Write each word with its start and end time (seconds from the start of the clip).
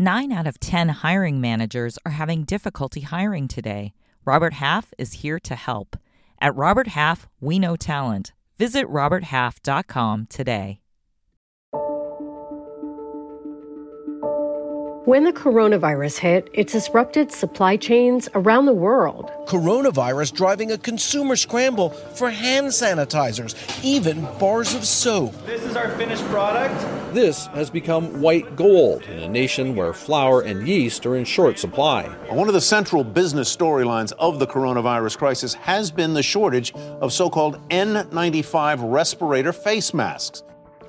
Nine 0.00 0.30
out 0.30 0.46
of 0.46 0.60
10 0.60 0.90
hiring 0.90 1.40
managers 1.40 1.98
are 2.06 2.12
having 2.12 2.44
difficulty 2.44 3.00
hiring 3.00 3.48
today. 3.48 3.94
Robert 4.24 4.52
Half 4.52 4.94
is 4.96 5.24
here 5.24 5.40
to 5.40 5.56
help. 5.56 5.96
At 6.40 6.54
Robert 6.54 6.86
Half, 6.86 7.26
we 7.40 7.58
know 7.58 7.74
talent. 7.74 8.32
Visit 8.58 8.86
RobertHalf.com 8.86 10.26
today. 10.26 10.82
When 15.08 15.24
the 15.24 15.32
coronavirus 15.32 16.18
hit, 16.18 16.50
it 16.52 16.68
disrupted 16.68 17.32
supply 17.32 17.78
chains 17.78 18.28
around 18.34 18.66
the 18.66 18.74
world. 18.74 19.30
Coronavirus 19.46 20.34
driving 20.34 20.72
a 20.72 20.76
consumer 20.76 21.34
scramble 21.34 21.88
for 21.88 22.28
hand 22.28 22.66
sanitizers, 22.66 23.54
even 23.82 24.20
bars 24.38 24.74
of 24.74 24.84
soap. 24.84 25.32
This 25.46 25.62
is 25.62 25.76
our 25.76 25.88
finished 25.96 26.24
product. 26.26 26.74
This 27.14 27.46
has 27.46 27.70
become 27.70 28.20
white 28.20 28.54
gold 28.54 29.04
in 29.04 29.20
a 29.20 29.28
nation 29.30 29.74
where 29.74 29.94
flour 29.94 30.42
and 30.42 30.68
yeast 30.68 31.06
are 31.06 31.16
in 31.16 31.24
short 31.24 31.58
supply. 31.58 32.06
One 32.28 32.48
of 32.48 32.52
the 32.52 32.60
central 32.60 33.02
business 33.02 33.56
storylines 33.56 34.12
of 34.18 34.38
the 34.38 34.46
coronavirus 34.46 35.16
crisis 35.16 35.54
has 35.54 35.90
been 35.90 36.12
the 36.12 36.22
shortage 36.22 36.74
of 36.74 37.14
so 37.14 37.30
called 37.30 37.66
N95 37.70 38.92
respirator 38.92 39.54
face 39.54 39.94
masks. 39.94 40.42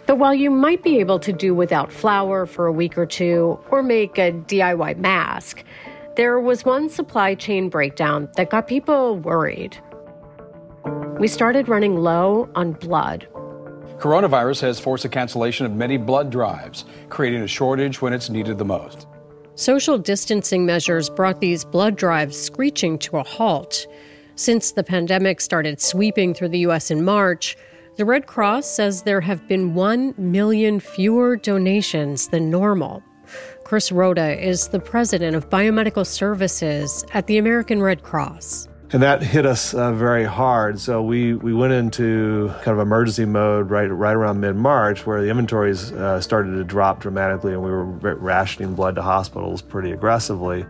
But 0.09 0.17
while 0.17 0.33
you 0.33 0.49
might 0.49 0.81
be 0.81 0.99
able 0.99 1.19
to 1.19 1.31
do 1.31 1.53
without 1.53 1.91
flour 1.91 2.47
for 2.47 2.65
a 2.65 2.71
week 2.71 2.97
or 2.97 3.05
two 3.05 3.59
or 3.69 3.83
make 3.83 4.17
a 4.17 4.31
DIY 4.31 4.97
mask, 4.97 5.63
there 6.15 6.39
was 6.39 6.65
one 6.65 6.89
supply 6.89 7.35
chain 7.35 7.69
breakdown 7.69 8.27
that 8.35 8.49
got 8.49 8.65
people 8.65 9.17
worried. 9.17 9.77
We 11.19 11.27
started 11.27 11.69
running 11.69 11.95
low 11.95 12.49
on 12.55 12.71
blood. 12.71 13.27
Coronavirus 13.99 14.61
has 14.61 14.79
forced 14.79 15.03
the 15.03 15.09
cancellation 15.09 15.67
of 15.67 15.73
many 15.73 15.97
blood 15.97 16.31
drives, 16.31 16.85
creating 17.09 17.43
a 17.43 17.47
shortage 17.47 18.01
when 18.01 18.11
it's 18.11 18.31
needed 18.31 18.57
the 18.57 18.65
most. 18.65 19.05
Social 19.53 19.99
distancing 19.99 20.65
measures 20.65 21.07
brought 21.07 21.39
these 21.39 21.63
blood 21.63 21.95
drives 21.95 22.35
screeching 22.35 22.97
to 22.97 23.17
a 23.17 23.23
halt. 23.23 23.85
Since 24.33 24.71
the 24.71 24.83
pandemic 24.83 25.39
started 25.39 25.79
sweeping 25.79 26.33
through 26.33 26.49
the 26.49 26.59
U.S. 26.59 26.89
in 26.89 27.05
March, 27.05 27.55
the 27.99 28.05
Red 28.05 28.27
Cross 28.27 28.65
says 28.65 29.01
there 29.01 29.19
have 29.19 29.45
been 29.49 29.73
1 29.73 30.13
million 30.17 30.79
fewer 30.79 31.35
donations 31.35 32.29
than 32.29 32.49
normal. 32.49 33.03
Chris 33.65 33.89
Hrouda 33.89 34.41
is 34.41 34.69
the 34.69 34.79
president 34.79 35.35
of 35.35 35.49
biomedical 35.49 36.07
services 36.07 37.03
at 37.13 37.27
the 37.27 37.37
American 37.37 37.81
Red 37.81 38.03
Cross. 38.03 38.69
And 38.93 39.03
that 39.03 39.21
hit 39.21 39.45
us 39.45 39.73
uh, 39.73 39.91
very 39.91 40.23
hard. 40.23 40.79
So 40.79 41.01
we, 41.01 41.33
we 41.33 41.53
went 41.53 41.73
into 41.73 42.47
kind 42.63 42.69
of 42.69 42.79
emergency 42.79 43.25
mode 43.25 43.69
right 43.69 43.87
right 43.87 44.15
around 44.15 44.39
mid 44.39 44.55
March, 44.55 45.05
where 45.05 45.21
the 45.21 45.29
inventories 45.29 45.91
uh, 45.91 46.21
started 46.21 46.51
to 46.51 46.63
drop 46.63 47.01
dramatically, 47.01 47.51
and 47.51 47.61
we 47.61 47.69
were 47.69 47.83
rationing 47.83 48.75
blood 48.75 48.95
to 48.95 49.01
hospitals 49.01 49.61
pretty 49.61 49.91
aggressively. 49.91 50.65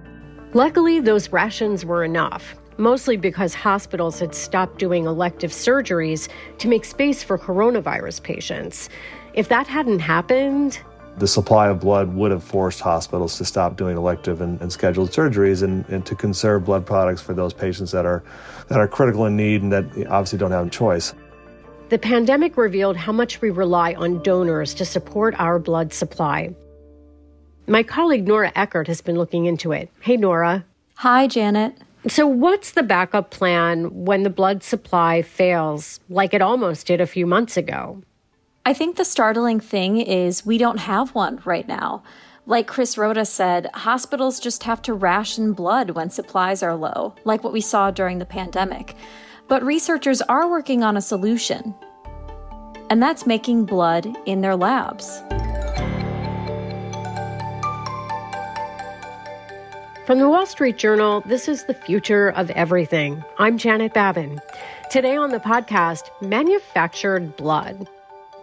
Luckily, 0.54 1.00
those 1.00 1.32
rations 1.32 1.86
were 1.86 2.04
enough 2.04 2.56
mostly 2.80 3.18
because 3.18 3.54
hospitals 3.54 4.20
had 4.20 4.34
stopped 4.34 4.80
doing 4.80 5.06
elective 5.06 5.52
surgeries 5.52 6.30
to 6.58 6.68
make 6.68 6.86
space 6.86 7.22
for 7.22 7.38
coronavirus 7.38 8.24
patients. 8.24 8.90
If 9.34 9.50
that 9.50 9.68
hadn't 9.68 10.00
happened, 10.00 10.80
the 11.18 11.28
supply 11.28 11.68
of 11.68 11.82
blood 11.82 12.14
would 12.16 12.32
have 12.32 12.44
forced 12.44 12.80
hospitals 12.80 13.38
to 13.38 13.46
stop 13.46 13.76
doing 13.76 13.98
elective 13.98 14.40
and, 14.40 14.60
and 14.62 14.72
scheduled 14.72 15.10
surgeries 15.12 15.64
and, 15.64 15.86
and, 15.90 16.06
to 16.06 16.16
conserve 16.16 16.64
blood 16.64 16.86
products 16.86 17.22
for 17.22 17.34
those 17.34 17.54
patients 17.54 17.92
that 17.92 18.06
are 18.06 18.24
that 18.70 18.80
are 18.80 18.88
critical 18.88 19.26
in 19.26 19.36
need 19.36 19.62
and 19.62 19.72
that 19.74 19.86
obviously 20.08 20.40
don't 20.40 20.52
have 20.52 20.68
a 20.68 20.70
choice. 20.70 21.14
The 21.90 21.98
pandemic 21.98 22.56
revealed 22.56 22.96
how 22.96 23.12
much 23.12 23.42
we 23.42 23.50
rely 23.50 23.96
on 23.96 24.24
donors 24.24 24.74
to 24.76 24.86
support 24.86 25.36
our 25.40 25.60
blood 25.60 25.92
supply. 25.92 26.56
My 27.68 27.84
colleague 27.84 28.28
Nora 28.28 28.54
Eckert 28.56 28.88
has 28.88 29.02
been 29.02 29.18
looking 29.18 29.46
into 29.46 29.74
it. 29.74 29.90
Hey 30.00 30.16
Nora. 30.16 30.66
Hi 30.96 31.28
Janet. 31.28 31.76
So, 32.08 32.26
what's 32.26 32.72
the 32.72 32.84
backup 32.84 33.30
plan 33.30 34.06
when 34.06 34.24
the 34.24 34.30
blood 34.30 34.64
supply 34.64 35.22
fails, 35.22 36.00
like 36.08 36.34
it 36.34 36.42
almost 36.42 36.88
did 36.88 37.02
a 37.02 37.08
few 37.08 37.26
months 37.26 37.58
ago? 37.58 38.02
I 38.66 38.74
think 38.74 38.96
the 38.96 39.04
startling 39.04 39.60
thing 39.60 39.98
is 39.98 40.46
we 40.46 40.58
don't 40.58 40.78
have 40.78 41.14
one 41.14 41.42
right 41.44 41.68
now. 41.68 42.04
Like 42.46 42.68
Chris 42.68 42.96
Hrouda 42.96 43.28
said, 43.28 43.70
hospitals 43.74 44.40
just 44.40 44.64
have 44.64 44.82
to 44.84 44.94
ration 44.94 45.52
blood 45.54 45.92
when 45.92 46.10
supplies 46.10 46.64
are 46.64 46.76
low, 46.76 47.16
like 47.26 47.44
what 47.44 47.54
we 47.54 47.62
saw 47.62 47.92
during 47.92 48.20
the 48.20 48.26
pandemic. 48.26 48.96
But 49.50 49.64
researchers 49.64 50.22
are 50.22 50.50
working 50.50 50.84
on 50.84 50.96
a 50.96 51.02
solution, 51.02 51.76
and 52.90 53.04
that's 53.04 53.28
making 53.28 53.66
blood 53.66 54.08
in 54.26 54.40
their 54.40 54.56
labs. 54.56 55.22
From 60.10 60.18
the 60.18 60.28
Wall 60.28 60.48
Street 60.48 60.78
Journal, 60.80 61.22
this 61.28 61.48
is 61.48 61.66
the 61.66 61.76
future 61.76 62.30
of 62.30 62.50
everything. 62.50 63.24
I'm 63.38 63.60
Janet 63.60 63.94
Babin. 63.94 64.42
Today 64.90 65.16
on 65.16 65.30
the 65.30 65.38
podcast, 65.38 66.10
manufactured 66.20 67.36
blood. 67.36 67.88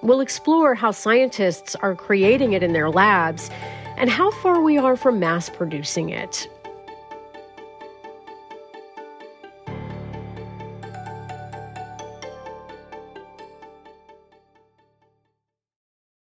We'll 0.01 0.21
explore 0.21 0.77
how 0.77 0.93
scientists 0.93 1.75
are 1.75 1.97
creating 1.97 2.53
it 2.53 2.63
in 2.63 2.73
their 2.73 2.89
labs 2.89 3.51
and 3.97 4.09
how 4.09 4.31
far 4.31 4.61
we 4.61 4.79
are 4.79 4.95
from 4.95 5.19
mass 5.19 5.51
producing 5.51 6.11
it. 6.11 6.49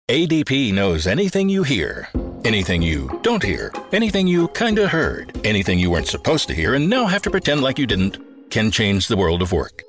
ADP 0.08 0.74
knows 0.74 1.06
anything 1.06 1.48
you 1.48 1.62
hear 1.62 2.08
Anything 2.42 2.80
you 2.80 3.20
don't 3.22 3.42
hear, 3.42 3.70
anything 3.92 4.26
you 4.26 4.48
kinda 4.48 4.88
heard, 4.88 5.38
anything 5.44 5.78
you 5.78 5.90
weren't 5.90 6.06
supposed 6.06 6.48
to 6.48 6.54
hear 6.54 6.74
and 6.74 6.88
now 6.88 7.04
have 7.04 7.20
to 7.22 7.30
pretend 7.30 7.62
like 7.62 7.78
you 7.78 7.86
didn't, 7.86 8.16
can 8.50 8.70
change 8.70 9.08
the 9.08 9.16
world 9.16 9.42
of 9.42 9.52
work. 9.52 9.82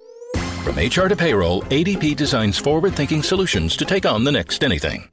From 0.64 0.76
HR 0.76 1.08
to 1.08 1.16
payroll, 1.16 1.62
ADP 1.64 2.16
designs 2.16 2.58
forward 2.58 2.94
thinking 2.94 3.24
solutions 3.24 3.78
to 3.78 3.86
take 3.86 4.06
on 4.06 4.26
the 4.26 4.34
next 4.34 4.66
anything. 4.66 5.08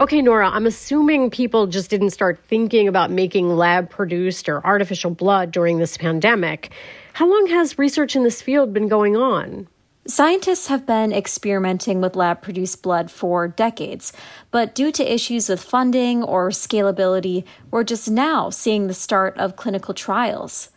Okay, 0.00 0.22
Nora, 0.22 0.48
I'm 0.48 0.66
assuming 0.66 1.30
people 1.30 1.66
just 1.66 1.90
didn't 1.90 2.10
start 2.10 2.38
thinking 2.38 2.88
about 2.88 3.10
making 3.10 3.56
lab 3.56 3.90
produced 3.90 4.48
or 4.48 4.64
artificial 4.66 5.10
blood 5.10 5.50
during 5.50 5.78
this 5.78 5.96
pandemic. 5.96 6.70
How 7.12 7.28
long 7.28 7.46
has 7.48 7.78
research 7.78 8.16
in 8.16 8.22
this 8.22 8.40
field 8.40 8.72
been 8.72 8.88
going 8.88 9.16
on? 9.16 9.68
Scientists 10.08 10.68
have 10.68 10.86
been 10.86 11.12
experimenting 11.12 12.00
with 12.00 12.14
lab 12.14 12.40
produced 12.40 12.80
blood 12.80 13.10
for 13.10 13.48
decades, 13.48 14.12
but 14.52 14.72
due 14.72 14.92
to 14.92 15.12
issues 15.12 15.48
with 15.48 15.60
funding 15.60 16.22
or 16.22 16.50
scalability, 16.50 17.44
we're 17.72 17.82
just 17.82 18.08
now 18.08 18.48
seeing 18.48 18.86
the 18.86 18.94
start 18.94 19.36
of 19.36 19.56
clinical 19.56 19.92
trials. 19.92 20.70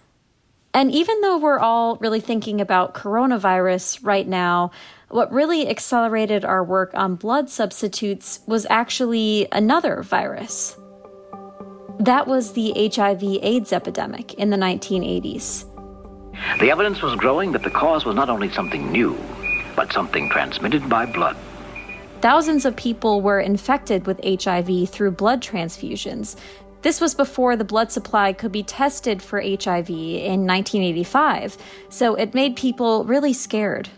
And 0.74 0.92
even 0.92 1.22
though 1.22 1.38
we're 1.38 1.60
all 1.60 1.98
really 1.98 2.20
thinking 2.20 2.60
about 2.60 2.96
coronavirus 2.96 4.04
right 4.04 4.28
now, 4.28 4.72
what 5.10 5.32
really 5.32 5.70
accelerated 5.70 6.44
our 6.44 6.64
work 6.64 6.92
on 6.96 7.14
blood 7.14 7.52
substitutes 7.52 8.40
was 8.48 8.66
actually 8.68 9.48
another 9.52 10.02
virus. 10.02 10.76
That 12.00 12.26
was 12.26 12.54
the 12.54 12.92
HIV 12.96 13.22
AIDS 13.44 13.74
epidemic 13.74 14.34
in 14.36 14.50
the 14.50 14.58
1980s. 14.58 15.69
The 16.60 16.72
evidence 16.72 17.02
was 17.02 17.16
growing 17.16 17.52
that 17.54 17.64
the 17.64 17.70
cause 17.70 18.06
was 18.06 18.16
not 18.16 18.30
only 18.30 18.50
something 18.50 18.92
new, 18.92 19.18
but 19.76 19.92
something 19.94 20.30
transmitted 20.30 20.90
by 20.90 21.06
blood. 21.06 21.38
Thousands 22.22 22.66
of 22.66 22.76
people 22.76 23.22
were 23.22 23.40
infected 23.40 24.06
with 24.06 24.20
HIV 24.24 24.90
through 24.90 25.12
blood 25.12 25.42
transfusions. 25.42 26.36
This 26.82 27.02
was 27.02 27.14
before 27.14 27.56
the 27.56 27.64
blood 27.64 27.92
supply 27.92 28.34
could 28.34 28.52
be 28.52 28.64
tested 28.64 29.22
for 29.22 29.42
HIV 29.42 29.90
in 29.90 30.46
1985, 30.46 31.58
so 31.90 32.16
it 32.16 32.34
made 32.34 32.56
people 32.56 33.04
really 33.06 33.34
scared. 33.34 33.90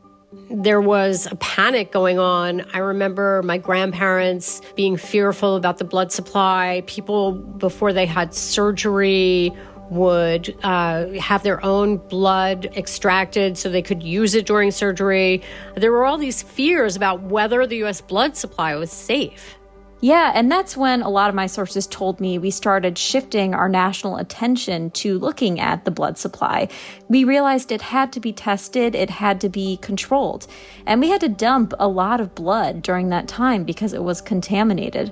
There 0.49 0.81
was 0.81 1.27
a 1.29 1.35
panic 1.35 1.91
going 1.91 2.17
on. 2.17 2.61
I 2.73 2.77
remember 2.77 3.41
my 3.43 3.57
grandparents 3.57 4.61
being 4.75 4.97
fearful 4.97 5.55
about 5.55 5.77
the 5.77 5.83
blood 5.83 6.11
supply. 6.11 6.83
People, 6.87 7.33
before 7.33 7.91
they 7.91 8.05
had 8.05 8.33
surgery 8.33 9.51
would 9.91 10.55
uh, 10.63 11.09
have 11.19 11.43
their 11.43 11.63
own 11.63 11.97
blood 11.97 12.65
extracted 12.77 13.57
so 13.57 13.69
they 13.69 13.81
could 13.81 14.01
use 14.01 14.33
it 14.33 14.45
during 14.45 14.71
surgery. 14.71 15.43
There 15.75 15.91
were 15.91 16.05
all 16.05 16.17
these 16.17 16.41
fears 16.41 16.95
about 16.95 17.21
whether 17.23 17.67
the 17.67 17.77
U.S. 17.77 17.99
blood 17.99 18.37
supply 18.37 18.73
was 18.75 18.89
safe. 18.89 19.57
Yeah, 20.03 20.31
and 20.33 20.51
that's 20.51 20.75
when 20.75 21.03
a 21.03 21.09
lot 21.09 21.29
of 21.29 21.35
my 21.35 21.45
sources 21.45 21.85
told 21.85 22.19
me 22.19 22.39
we 22.39 22.49
started 22.49 22.97
shifting 22.97 23.53
our 23.53 23.69
national 23.69 24.17
attention 24.17 24.89
to 24.91 25.19
looking 25.19 25.59
at 25.59 25.85
the 25.85 25.91
blood 25.91 26.17
supply. 26.17 26.69
We 27.07 27.23
realized 27.23 27.71
it 27.71 27.83
had 27.83 28.11
to 28.13 28.19
be 28.19 28.33
tested, 28.33 28.95
it 28.95 29.11
had 29.11 29.41
to 29.41 29.49
be 29.49 29.77
controlled, 29.77 30.47
and 30.87 31.01
we 31.01 31.09
had 31.09 31.21
to 31.21 31.29
dump 31.29 31.75
a 31.77 31.87
lot 31.87 32.19
of 32.19 32.33
blood 32.33 32.81
during 32.81 33.09
that 33.09 33.27
time 33.27 33.63
because 33.63 33.93
it 33.93 34.03
was 34.03 34.21
contaminated. 34.21 35.11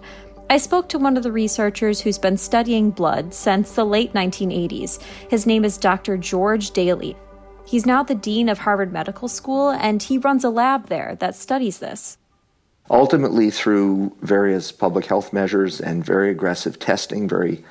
I 0.51 0.57
spoke 0.57 0.89
to 0.89 0.97
one 0.97 1.15
of 1.15 1.21
the 1.21 1.31
researchers 1.31 2.01
who's 2.01 2.17
been 2.17 2.35
studying 2.35 2.89
blood 2.89 3.35
since 3.35 3.73
the 3.73 3.85
late 3.85 4.13
1980s. 4.13 4.99
His 5.29 5.45
name 5.45 5.63
is 5.63 5.77
Dr. 5.77 6.17
George 6.17 6.71
Daly. 6.71 7.15
He's 7.67 7.85
now 7.85 8.01
the 8.01 8.15
dean 8.15 8.49
of 8.49 8.57
Harvard 8.57 8.91
Medical 8.91 9.27
School, 9.27 9.69
and 9.69 10.01
he 10.01 10.17
runs 10.17 10.43
a 10.43 10.49
lab 10.49 10.87
there 10.87 11.15
that 11.19 11.35
studies 11.35 11.77
this. 11.77 12.17
Ultimately, 12.89 13.51
through 13.51 14.17
various 14.21 14.71
public 14.71 15.05
health 15.05 15.31
measures 15.31 15.79
and 15.79 16.03
very 16.03 16.31
aggressive 16.31 16.79
testing, 16.79 17.27
very 17.27 17.63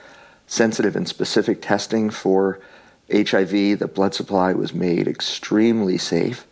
sensitive 0.47 0.95
and 0.95 1.09
specific 1.09 1.61
testing 1.61 2.11
for 2.11 2.61
HIV, 3.11 3.81
the 3.81 3.91
blood 3.93 4.15
supply 4.15 4.53
was 4.53 4.73
made 4.73 5.09
extremely 5.09 5.99
safe. 5.99 6.47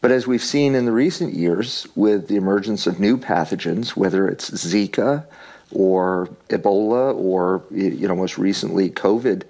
But 0.00 0.10
as 0.10 0.26
we've 0.26 0.42
seen 0.42 0.74
in 0.74 0.84
the 0.86 0.92
recent 0.92 1.34
years 1.34 1.86
with 1.94 2.26
the 2.26 2.34
emergence 2.34 2.88
of 2.88 2.98
new 2.98 3.16
pathogens, 3.16 3.90
whether 3.90 4.26
it's 4.26 4.50
Zika 4.50 5.26
or 5.72 6.28
Ebola 6.48 7.14
or 7.14 7.62
you 7.70 8.08
know 8.08 8.16
most 8.16 8.38
recently 8.38 8.90
COVID, 8.90 9.44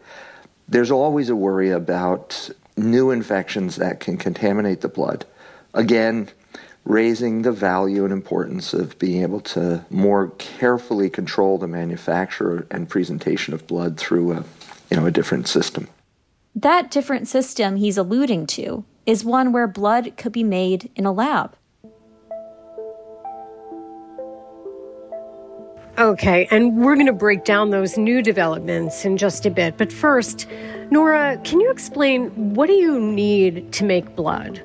there's 0.69 0.90
always 0.90 1.28
a 1.28 1.37
worry 1.37 1.70
about 1.70 2.50
new 2.76 3.11
infections 3.11 3.76
that 3.76 4.00
can 4.00 4.17
contaminate 4.17 4.81
the 4.81 4.88
blood. 4.88 5.26
Again, 5.75 6.28
raising 6.84 7.43
the 7.43 7.52
value 7.52 8.05
and 8.05 8.12
importance 8.12 8.72
of 8.72 8.99
being 8.99 9.22
able 9.22 9.40
to 9.40 9.84
more 9.90 10.31
carefully 10.38 11.11
control 11.11 11.58
the 11.58 11.69
manufacture 11.69 12.66
and 12.70 12.88
presentation 12.88 13.55
of 13.55 13.66
blood 13.66 13.99
through 13.99 14.32
a 14.32 14.44
you 14.90 14.96
know 14.96 15.06
a 15.06 15.11
different 15.11 15.49
system. 15.49 15.88
That 16.55 16.90
different 16.90 17.28
system 17.28 17.76
he's 17.76 17.96
alluding 17.96 18.46
to 18.49 18.84
is 19.06 19.25
one 19.25 19.52
where 19.52 19.66
blood 19.66 20.16
could 20.16 20.32
be 20.32 20.44
made 20.44 20.90
in 20.96 21.06
a 21.06 21.12
lab. 21.12 21.56
Okay, 26.00 26.49
and 26.50 26.79
we're 26.79 26.94
going 26.94 27.05
to 27.08 27.12
break 27.12 27.44
down 27.44 27.69
those 27.69 27.99
new 27.99 28.23
developments 28.23 29.05
in 29.05 29.19
just 29.19 29.44
a 29.44 29.50
bit. 29.50 29.76
But 29.76 29.93
first, 29.93 30.47
Nora, 30.91 31.38
can 31.44 31.61
you 31.61 31.70
explain 31.70 32.55
what 32.55 32.69
do 32.69 32.73
you 32.73 32.99
need 32.99 33.70
to 33.75 33.85
make 33.85 34.17
blood? 34.17 34.62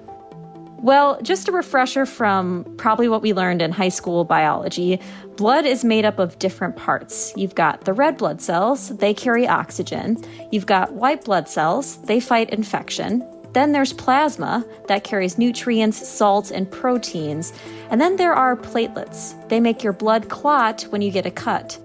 Well, 0.77 1.21
just 1.21 1.49
a 1.49 1.51
refresher 1.51 2.05
from 2.05 2.63
probably 2.77 3.09
what 3.09 3.21
we 3.21 3.33
learned 3.33 3.61
in 3.61 3.73
high 3.73 3.89
school 3.89 4.23
biology 4.23 5.01
blood 5.35 5.65
is 5.65 5.83
made 5.83 6.05
up 6.05 6.19
of 6.19 6.39
different 6.39 6.77
parts. 6.77 7.33
You've 7.35 7.55
got 7.55 7.83
the 7.83 7.91
red 7.91 8.15
blood 8.15 8.41
cells, 8.41 8.95
they 8.99 9.13
carry 9.13 9.45
oxygen. 9.45 10.15
You've 10.53 10.67
got 10.67 10.93
white 10.93 11.25
blood 11.25 11.49
cells, 11.49 11.97
they 12.03 12.21
fight 12.21 12.49
infection. 12.51 13.21
Then 13.55 13.71
there's 13.71 13.93
plasma 13.93 14.65
that 14.89 15.05
carries 15.05 15.37
nutrients, 15.37 16.05
salts, 16.05 16.51
and 16.51 16.69
proteins. 16.69 17.53
And 17.89 18.01
then 18.01 18.17
there 18.17 18.33
are 18.33 18.57
platelets. 18.57 19.33
They 19.47 19.61
make 19.61 19.81
your 19.81 19.93
blood 19.93 20.27
clot 20.27 20.81
when 20.89 21.01
you 21.01 21.09
get 21.09 21.25
a 21.25 21.31
cut. 21.31 21.79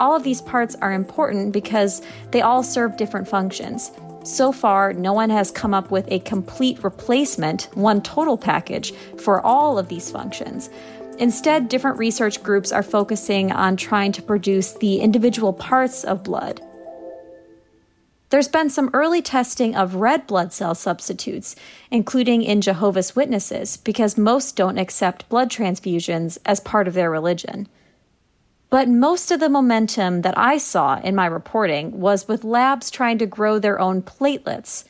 All 0.00 0.16
of 0.16 0.22
these 0.22 0.40
parts 0.40 0.74
are 0.76 0.94
important 0.94 1.52
because 1.52 2.00
they 2.30 2.40
all 2.40 2.62
serve 2.62 2.96
different 2.96 3.28
functions. 3.28 3.90
So 4.24 4.52
far, 4.52 4.94
no 4.94 5.12
one 5.12 5.28
has 5.28 5.50
come 5.50 5.74
up 5.74 5.90
with 5.90 6.10
a 6.10 6.20
complete 6.20 6.82
replacement, 6.82 7.68
one 7.74 8.00
total 8.00 8.38
package, 8.38 8.94
for 9.18 9.42
all 9.42 9.78
of 9.78 9.88
these 9.88 10.10
functions. 10.10 10.70
Instead, 11.18 11.68
different 11.68 11.98
research 11.98 12.42
groups 12.42 12.72
are 12.72 12.82
focusing 12.82 13.52
on 13.52 13.76
trying 13.76 14.12
to 14.12 14.22
produce 14.22 14.72
the 14.72 15.00
individual 15.00 15.52
parts 15.52 16.04
of 16.04 16.24
blood. 16.24 16.62
There's 18.28 18.48
been 18.48 18.70
some 18.70 18.90
early 18.92 19.22
testing 19.22 19.76
of 19.76 19.94
red 19.94 20.26
blood 20.26 20.52
cell 20.52 20.74
substitutes, 20.74 21.54
including 21.92 22.42
in 22.42 22.60
Jehovah's 22.60 23.14
Witnesses, 23.14 23.76
because 23.76 24.18
most 24.18 24.56
don't 24.56 24.78
accept 24.78 25.28
blood 25.28 25.48
transfusions 25.48 26.36
as 26.44 26.58
part 26.58 26.88
of 26.88 26.94
their 26.94 27.10
religion. 27.10 27.68
But 28.68 28.88
most 28.88 29.30
of 29.30 29.38
the 29.38 29.48
momentum 29.48 30.22
that 30.22 30.36
I 30.36 30.58
saw 30.58 31.00
in 31.00 31.14
my 31.14 31.26
reporting 31.26 32.00
was 32.00 32.26
with 32.26 32.42
labs 32.42 32.90
trying 32.90 33.18
to 33.18 33.26
grow 33.26 33.60
their 33.60 33.78
own 33.78 34.02
platelets. 34.02 34.84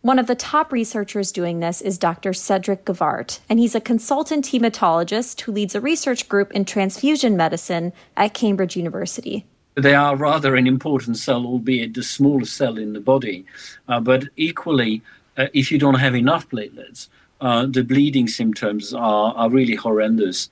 One 0.00 0.18
of 0.18 0.26
the 0.26 0.34
top 0.34 0.72
researchers 0.72 1.30
doing 1.30 1.60
this 1.60 1.80
is 1.80 1.96
Dr. 1.98 2.32
Cedric 2.32 2.84
Ghevaert, 2.84 3.38
and 3.48 3.60
he's 3.60 3.76
a 3.76 3.80
consultant 3.80 4.46
hematologist 4.46 5.40
who 5.42 5.52
leads 5.52 5.76
a 5.76 5.80
research 5.80 6.28
group 6.28 6.50
in 6.50 6.64
transfusion 6.64 7.36
medicine 7.36 7.92
at 8.16 8.34
Cambridge 8.34 8.76
University. 8.76 9.46
They 9.74 9.94
are 9.94 10.16
rather 10.16 10.54
an 10.54 10.66
important 10.66 11.16
cell, 11.16 11.46
albeit 11.46 11.94
the 11.94 12.02
smallest 12.02 12.56
cell 12.56 12.76
in 12.76 12.92
the 12.92 13.00
body. 13.00 13.46
Uh, 13.88 14.00
but 14.00 14.28
equally, 14.36 15.02
uh, 15.38 15.46
if 15.54 15.72
you 15.72 15.78
don't 15.78 15.94
have 15.94 16.14
enough 16.14 16.48
platelets, 16.48 17.08
uh, 17.40 17.66
the 17.66 17.82
bleeding 17.82 18.28
symptoms 18.28 18.92
are, 18.92 19.34
are 19.34 19.50
really 19.50 19.74
horrendous. 19.74 20.50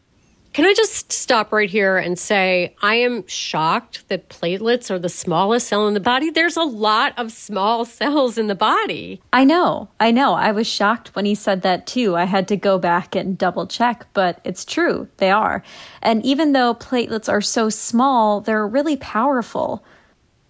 Can 0.53 0.65
I 0.65 0.75
just 0.75 1.13
stop 1.13 1.53
right 1.53 1.71
here 1.71 1.97
and 1.97 2.19
say 2.19 2.75
I 2.83 2.97
am 2.97 3.25
shocked 3.29 4.09
that 4.09 4.29
platelets 4.29 4.91
are 4.91 4.99
the 4.99 5.09
smallest 5.09 5.69
cell 5.69 5.87
in 5.87 5.95
the 5.95 6.01
body? 6.01 6.31
There's 6.31 6.57
a 6.57 6.65
lot 6.65 7.17
of 7.17 7.31
small 7.31 7.85
cells 7.99 8.37
in 8.37 8.49
the 8.49 8.57
body. 8.57 9.23
I 9.33 9.45
know. 9.45 9.91
I 10.01 10.11
know. 10.11 10.35
I 10.35 10.51
was 10.51 10.67
shocked 10.67 11.15
when 11.15 11.25
he 11.25 11.37
said 11.37 11.63
that 11.63 11.87
too. 11.87 12.17
I 12.17 12.25
had 12.25 12.49
to 12.49 12.57
go 12.57 12.79
back 12.79 13.15
and 13.15 13.39
double 13.39 13.69
check, 13.69 14.07
but 14.13 14.41
it's 14.43 14.65
true. 14.65 15.07
They 15.19 15.31
are. 15.31 15.63
And 16.03 16.25
even 16.25 16.53
though 16.53 16.75
platelets 16.75 17.29
are 17.29 17.41
so 17.41 17.69
small, 17.69 18.41
they're 18.41 18.67
really 18.67 18.97
powerful. 18.97 19.85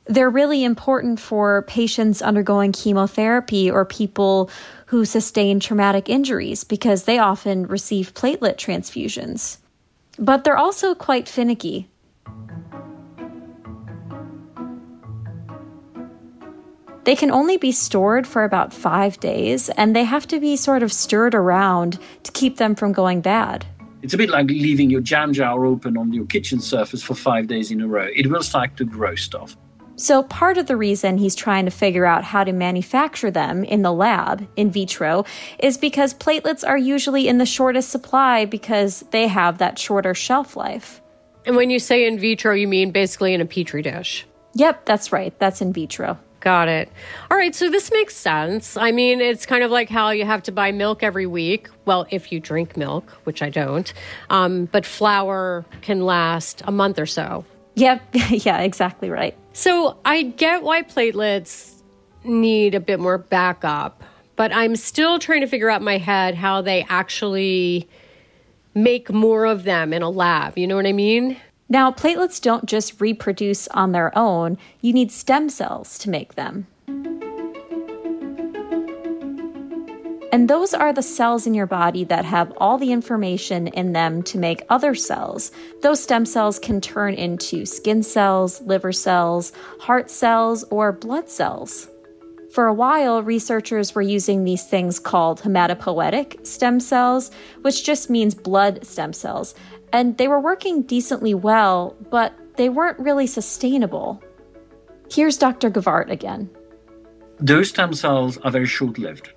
They're 0.07 0.31
really 0.31 0.65
important 0.65 1.21
for 1.21 1.61
patients 1.69 2.23
undergoing 2.23 2.73
chemotherapy 2.73 3.71
or 3.71 3.85
people 3.85 4.51
who 4.87 5.05
sustain 5.05 5.61
traumatic 5.61 6.09
injuries 6.09 6.65
because 6.65 7.05
they 7.05 7.19
often 7.19 7.67
receive 7.67 8.15
platelet 8.15 8.57
transfusions 8.57 9.59
but 10.21 10.45
they're 10.45 10.59
also 10.59 10.95
quite 10.95 11.29
finicky. 11.29 11.89
They 17.05 17.17
can 17.17 17.31
only 17.31 17.57
be 17.57 17.73
stored 17.73 18.27
for 18.27 18.45
about 18.45 18.75
five 18.75 19.19
days, 19.19 19.71
and 19.71 19.97
they 19.97 20.05
have 20.05 20.29
to 20.29 20.39
be 20.39 20.55
sort 20.55 20.83
of 20.83 20.93
stirred 20.93 21.35
around 21.35 21.99
to 22.23 22.33
keep 22.33 22.59
them 22.59 22.75
from 22.75 22.93
going 22.93 23.23
bad. 23.23 23.67
It's 24.03 24.15
a 24.15 24.19
bit 24.19 24.31
like 24.31 24.47
leaving 24.49 24.91
your 24.91 25.01
jam 25.01 25.33
jar 25.33 25.65
open 25.65 25.97
on 25.97 26.13
your 26.13 26.27
kitchen 26.27 26.61
surface 26.61 27.03
for 27.03 27.15
five 27.15 27.47
days 27.47 27.71
in 27.71 27.81
a 27.81 27.89
row. 27.89 28.09
It 28.15 28.29
will 28.29 28.43
start 28.43 28.77
to 28.77 28.85
grow 28.85 29.15
stuff. 29.15 29.57
So, 30.01 30.23
part 30.23 30.57
of 30.57 30.67
the 30.67 30.79
reason 30.79 31.19
he's 31.19 31.35
trying 31.35 31.67
to 31.67 31.71
figure 31.71 32.07
out 32.07 32.25
how 32.25 32.43
to 32.43 32.53
manufacture 32.53 33.31
them 33.31 33.65
in 33.65 33.83
the 33.83 33.93
lab, 33.93 34.49
in 34.57 34.71
vitro, 34.71 35.27
is 35.59 35.77
because 35.77 36.15
platelets 36.15 36.67
are 36.67 36.79
usually 36.79 37.29
in 37.29 37.37
the 37.37 37.45
shortest 37.45 37.91
supply 37.91 38.47
because 38.47 39.05
they 39.11 39.27
have 39.27 39.59
that 39.59 39.79
shorter 39.79 40.15
shelf 40.15 40.57
life. 40.57 41.03
And 41.45 41.55
when 41.55 41.69
you 41.69 41.79
say 41.79 42.07
in 42.07 42.19
vitro, 42.19 42.55
you 42.55 42.67
mean 42.67 42.93
basically 42.93 43.35
in 43.35 43.43
a 43.43 43.45
petri 43.45 43.83
dish? 43.83 44.27
Yep, 44.55 44.87
that's 44.87 45.13
right. 45.13 45.39
That's 45.39 45.61
in 45.61 45.71
vitro. 45.75 46.19
Got 46.41 46.69
it. 46.69 46.91
All 47.31 47.37
right, 47.37 47.55
so 47.55 47.69
this 47.69 47.93
makes 47.93 48.17
sense. 48.17 48.79
I 48.79 48.93
mean, 48.93 49.21
it's 49.21 49.45
kind 49.45 49.63
of 49.63 49.71
like 49.71 49.91
how 49.91 50.13
you 50.13 50.25
have 50.25 50.43
to 50.45 50.53
buy 50.53 50.73
milk 50.73 51.03
every 51.03 51.27
week. 51.27 51.69
Well, 51.85 52.07
if 52.09 52.33
you 52.33 52.41
drink 52.41 52.75
milk, 52.75 53.11
which 53.25 53.43
I 53.43 53.51
don't, 53.51 53.93
um, 54.31 54.65
but 54.65 54.87
flour 54.87 55.67
can 55.83 56.07
last 56.07 56.63
a 56.65 56.73
month 56.73 56.99
or 56.99 57.05
so. 57.05 57.45
Yep, 57.75 58.03
yeah, 58.31 58.61
exactly 58.61 59.11
right. 59.11 59.37
So 59.53 59.99
I 60.05 60.23
get 60.23 60.63
why 60.63 60.83
platelets 60.83 61.75
need 62.25 62.75
a 62.75 62.81
bit 62.81 63.01
more 63.01 63.19
backup, 63.19 64.03
but 64.37 64.53
I'm 64.55 64.77
still 64.77 65.19
trying 65.19 65.41
to 65.41 65.47
figure 65.47 65.71
out 65.71 65.81
in 65.81 65.85
my 65.85 65.99
head 65.99 66.35
how 66.35 66.63
they 66.63 66.85
actually 66.89 67.89
make 68.75 69.11
more 69.11 69.45
of 69.47 69.65
them 69.65 69.93
in 69.93 70.03
a 70.03 70.11
lab. 70.11 70.57
You 70.57 70.67
know 70.67 70.77
what 70.77 70.87
I 70.87 70.93
mean? 70.93 71.37
Now, 71.69 71.93
platelets 71.93 72.41
don't 72.41 72.67
just 72.67 73.01
reproduce 73.01 73.69
on 73.69 73.93
their 73.93 74.17
own, 74.19 74.59
you 74.81 74.93
need 74.93 75.13
stem 75.13 75.49
cells 75.49 75.99
to 76.01 76.11
make 76.11 76.35
them. 76.35 76.67
And 80.33 80.49
those 80.49 80.75
are 80.75 80.93
the 80.93 81.03
cells 81.03 81.47
in 81.47 81.55
your 81.55 81.67
body 81.67 82.05
that 82.05 82.25
have 82.25 82.53
all 82.59 82.79
the 82.79 82.93
information 82.93 83.67
in 83.67 83.93
them 83.93 84.23
to 84.25 84.39
make 84.39 84.65
other 84.69 84.95
cells. 84.95 85.51
Those 85.83 86.01
stem 86.01 86.25
cells 86.25 86.59
can 86.61 86.81
turn 86.81 87.15
into 87.15 87.67
skin 87.67 88.05
cells, 88.05 88.61
liver 88.63 88.93
cells, 88.93 89.53
heart 89.81 90.09
cells, 90.09 90.63
or 90.71 90.93
blood 90.93 91.29
cells. 91.29 91.89
For 92.53 92.67
a 92.67 92.75
while, 92.75 93.23
researchers 93.23 93.95
were 93.95 94.03
using 94.03 94.45
these 94.45 94.65
things 94.65 95.01
called 95.01 95.41
hematopoietic 95.41 96.47
stem 96.47 96.79
cells, 96.79 97.33
which 97.63 97.85
just 97.85 98.09
means 98.09 98.35
blood 98.35 98.87
stem 98.87 99.13
cells. 99.13 99.57
And 99.93 100.17
they 100.17 100.29
were 100.29 100.41
working 100.41 100.83
decently 100.83 101.35
well, 101.35 101.97
but 102.09 102.33
they 102.57 102.69
weren't 102.69 102.99
really 103.01 103.27
sustainable. 103.27 104.23
Here's 105.11 105.39
Dr. 105.39 105.71
Ghevaert 105.71 106.09
again. 106.09 106.51
Those 107.41 107.71
stem 107.71 107.95
cells 107.95 108.39
are 108.39 108.51
very 108.51 108.67
short 108.67 108.99
lived 108.99 109.33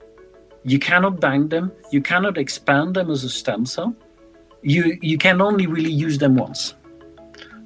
you 0.66 0.80
cannot 0.80 1.20
bank 1.20 1.52
them. 1.52 1.72
You 1.92 2.02
cannot 2.02 2.38
expand 2.38 2.96
them 2.96 3.10
as 3.10 3.24
a 3.24 3.30
stem 3.30 3.66
cell. 3.66 3.96
You 4.62 4.98
you 5.02 5.18
can 5.18 5.42
only 5.42 5.68
really 5.68 5.92
use 5.92 6.18
them 6.18 6.36
once, 6.36 6.74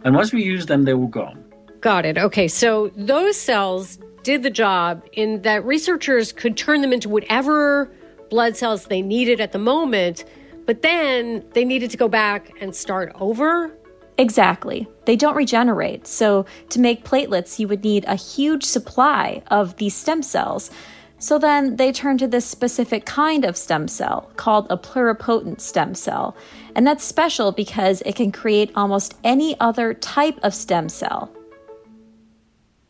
and 0.04 0.16
once 0.16 0.34
we 0.34 0.44
use 0.44 0.66
them, 0.66 0.84
they 0.84 0.94
will 0.94 1.08
go. 1.08 1.34
Got 1.82 2.06
it. 2.06 2.18
Okay, 2.18 2.48
so 2.48 2.92
those 2.96 3.40
cells 3.40 4.00
did 4.24 4.44
the 4.44 4.50
job 4.50 5.04
in 5.14 5.42
that 5.44 5.64
researchers 5.64 6.34
could 6.34 6.58
turn 6.58 6.82
them 6.82 6.92
into 6.92 7.08
whatever 7.08 7.92
blood 8.30 8.58
cells 8.58 8.86
they 8.86 9.02
needed 9.02 9.40
at 9.40 9.52
the 9.52 9.60
moment, 9.60 10.26
but 10.66 10.82
then 10.82 11.46
they 11.54 11.64
needed 11.64 11.92
to 11.92 11.98
go 11.98 12.08
back 12.08 12.52
and 12.60 12.76
start 12.76 13.12
over. 13.20 13.72
Exactly. 14.18 14.88
They 15.06 15.16
don't 15.16 15.36
regenerate. 15.36 16.08
So, 16.08 16.46
to 16.70 16.80
make 16.80 17.06
platelets, 17.06 17.60
you 17.60 17.68
would 17.68 17.84
need 17.84 18.04
a 18.06 18.16
huge 18.16 18.64
supply 18.64 19.44
of 19.48 19.76
these 19.78 19.96
stem 19.96 20.24
cells. 20.24 20.72
So 21.20 21.40
then 21.40 21.78
they 21.78 21.92
turned 21.92 22.20
to 22.20 22.28
this 22.28 22.46
specific 22.46 23.06
kind 23.06 23.44
of 23.44 23.58
stem 23.58 23.88
cell 23.88 24.30
called 24.36 24.68
a 24.70 24.78
pluripotent 24.78 25.62
stem 25.62 25.96
cell. 25.96 26.36
And 26.76 26.86
that's 26.86 27.04
special 27.04 27.52
because 27.52 28.02
it 28.02 28.16
can 28.16 28.32
create 28.32 28.72
almost 28.76 29.16
any 29.24 29.60
other 29.60 29.94
type 29.96 30.40
of 30.44 30.54
stem 30.54 30.90
cell. 30.90 31.32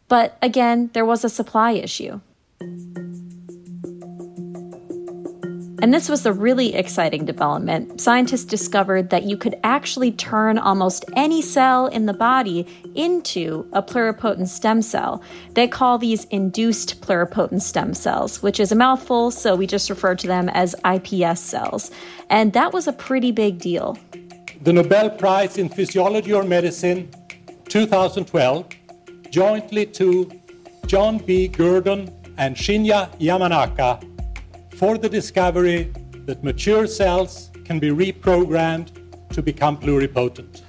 But 0.09 0.37
again, 0.41 0.89
there 0.93 1.05
was 1.05 1.23
a 1.23 1.29
supply 1.29 1.71
issue. 1.71 2.19
And 5.79 5.93
this 5.93 6.09
was 6.09 6.25
a 6.25 6.33
really 6.33 6.73
exciting 6.73 7.25
development. 7.25 8.01
Scientists 8.01 8.45
discovered 8.45 9.11
that 9.11 9.23
you 9.23 9.37
could 9.37 9.55
actually 9.63 10.11
turn 10.11 10.57
almost 10.57 11.05
any 11.15 11.39
cell 11.43 11.85
in 11.85 12.07
the 12.07 12.13
body 12.13 12.65
into 12.95 13.69
a 13.73 13.83
pluripotent 13.83 14.47
stem 14.47 14.81
cell. 14.81 15.21
They 15.53 15.67
call 15.67 15.99
these 15.99 16.25
induced 16.25 17.01
pluripotent 17.01 17.61
stem 17.61 17.93
cells, 17.93 18.41
which 18.41 18.59
is 18.59 18.71
a 18.71 18.75
mouthful, 18.75 19.29
so 19.29 19.55
we 19.55 19.67
just 19.67 19.87
refer 19.91 20.15
to 20.15 20.25
them 20.25 20.49
as 20.49 20.73
iPS 20.83 21.37
cells. 21.37 21.91
And 22.31 22.53
that 22.53 22.73
was 22.73 22.87
a 22.87 22.93
pretty 22.93 23.31
big 23.31 23.59
deal. 23.59 23.99
The 24.61 24.73
Nobel 24.73 25.11
Prize 25.11 25.59
in 25.59 25.69
Physiology 25.69 26.33
or 26.33 26.43
Medicine 26.43 27.07
2012, 27.69 28.67
jointly 29.29 29.85
to 29.85 30.31
John 30.87 31.19
B. 31.19 31.47
Gurdon 31.47 32.11
and 32.39 32.55
Shinya 32.55 33.15
Yamanaka 33.19 34.16
for 34.77 34.95
the 34.97 35.09
discovery 35.09 35.91
that 36.27 36.43
mature 36.43 36.85
cells 36.85 37.49
can 37.65 37.79
be 37.79 37.89
reprogrammed 37.89 38.91
to 39.33 39.41
become 39.41 39.75
pluripotent. 39.75 40.61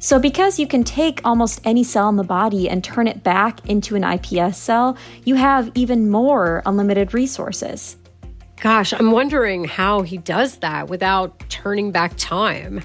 So, 0.00 0.18
because 0.18 0.58
you 0.58 0.66
can 0.66 0.84
take 0.84 1.20
almost 1.24 1.60
any 1.64 1.84
cell 1.84 2.08
in 2.08 2.16
the 2.16 2.24
body 2.24 2.68
and 2.68 2.82
turn 2.82 3.06
it 3.06 3.22
back 3.22 3.66
into 3.68 3.96
an 3.96 4.02
iPS 4.02 4.56
cell, 4.56 4.96
you 5.24 5.36
have 5.36 5.70
even 5.74 6.10
more 6.10 6.62
unlimited 6.66 7.14
resources. 7.14 7.96
Gosh, 8.60 8.92
I'm 8.92 9.12
wondering 9.12 9.64
how 9.64 10.02
he 10.02 10.18
does 10.18 10.58
that 10.58 10.88
without 10.88 11.48
turning 11.48 11.92
back 11.92 12.14
time. 12.16 12.82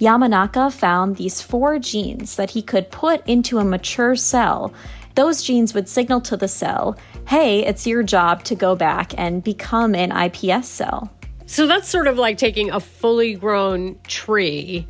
Yamanaka 0.00 0.72
found 0.72 1.16
these 1.16 1.40
four 1.40 1.78
genes 1.78 2.34
that 2.36 2.50
he 2.50 2.60
could 2.60 2.90
put 2.90 3.26
into 3.26 3.58
a 3.58 3.64
mature 3.64 4.16
cell. 4.16 4.74
Those 5.14 5.42
genes 5.42 5.74
would 5.74 5.88
signal 5.88 6.20
to 6.22 6.36
the 6.36 6.48
cell, 6.48 6.96
hey, 7.28 7.64
it's 7.64 7.86
your 7.86 8.02
job 8.02 8.44
to 8.44 8.54
go 8.54 8.74
back 8.74 9.12
and 9.18 9.44
become 9.44 9.94
an 9.94 10.10
iPS 10.10 10.64
cell. 10.64 11.12
So 11.46 11.66
that's 11.66 11.88
sort 11.88 12.06
of 12.06 12.16
like 12.16 12.38
taking 12.38 12.70
a 12.70 12.80
fully 12.80 13.34
grown 13.34 13.98
tree 14.04 14.88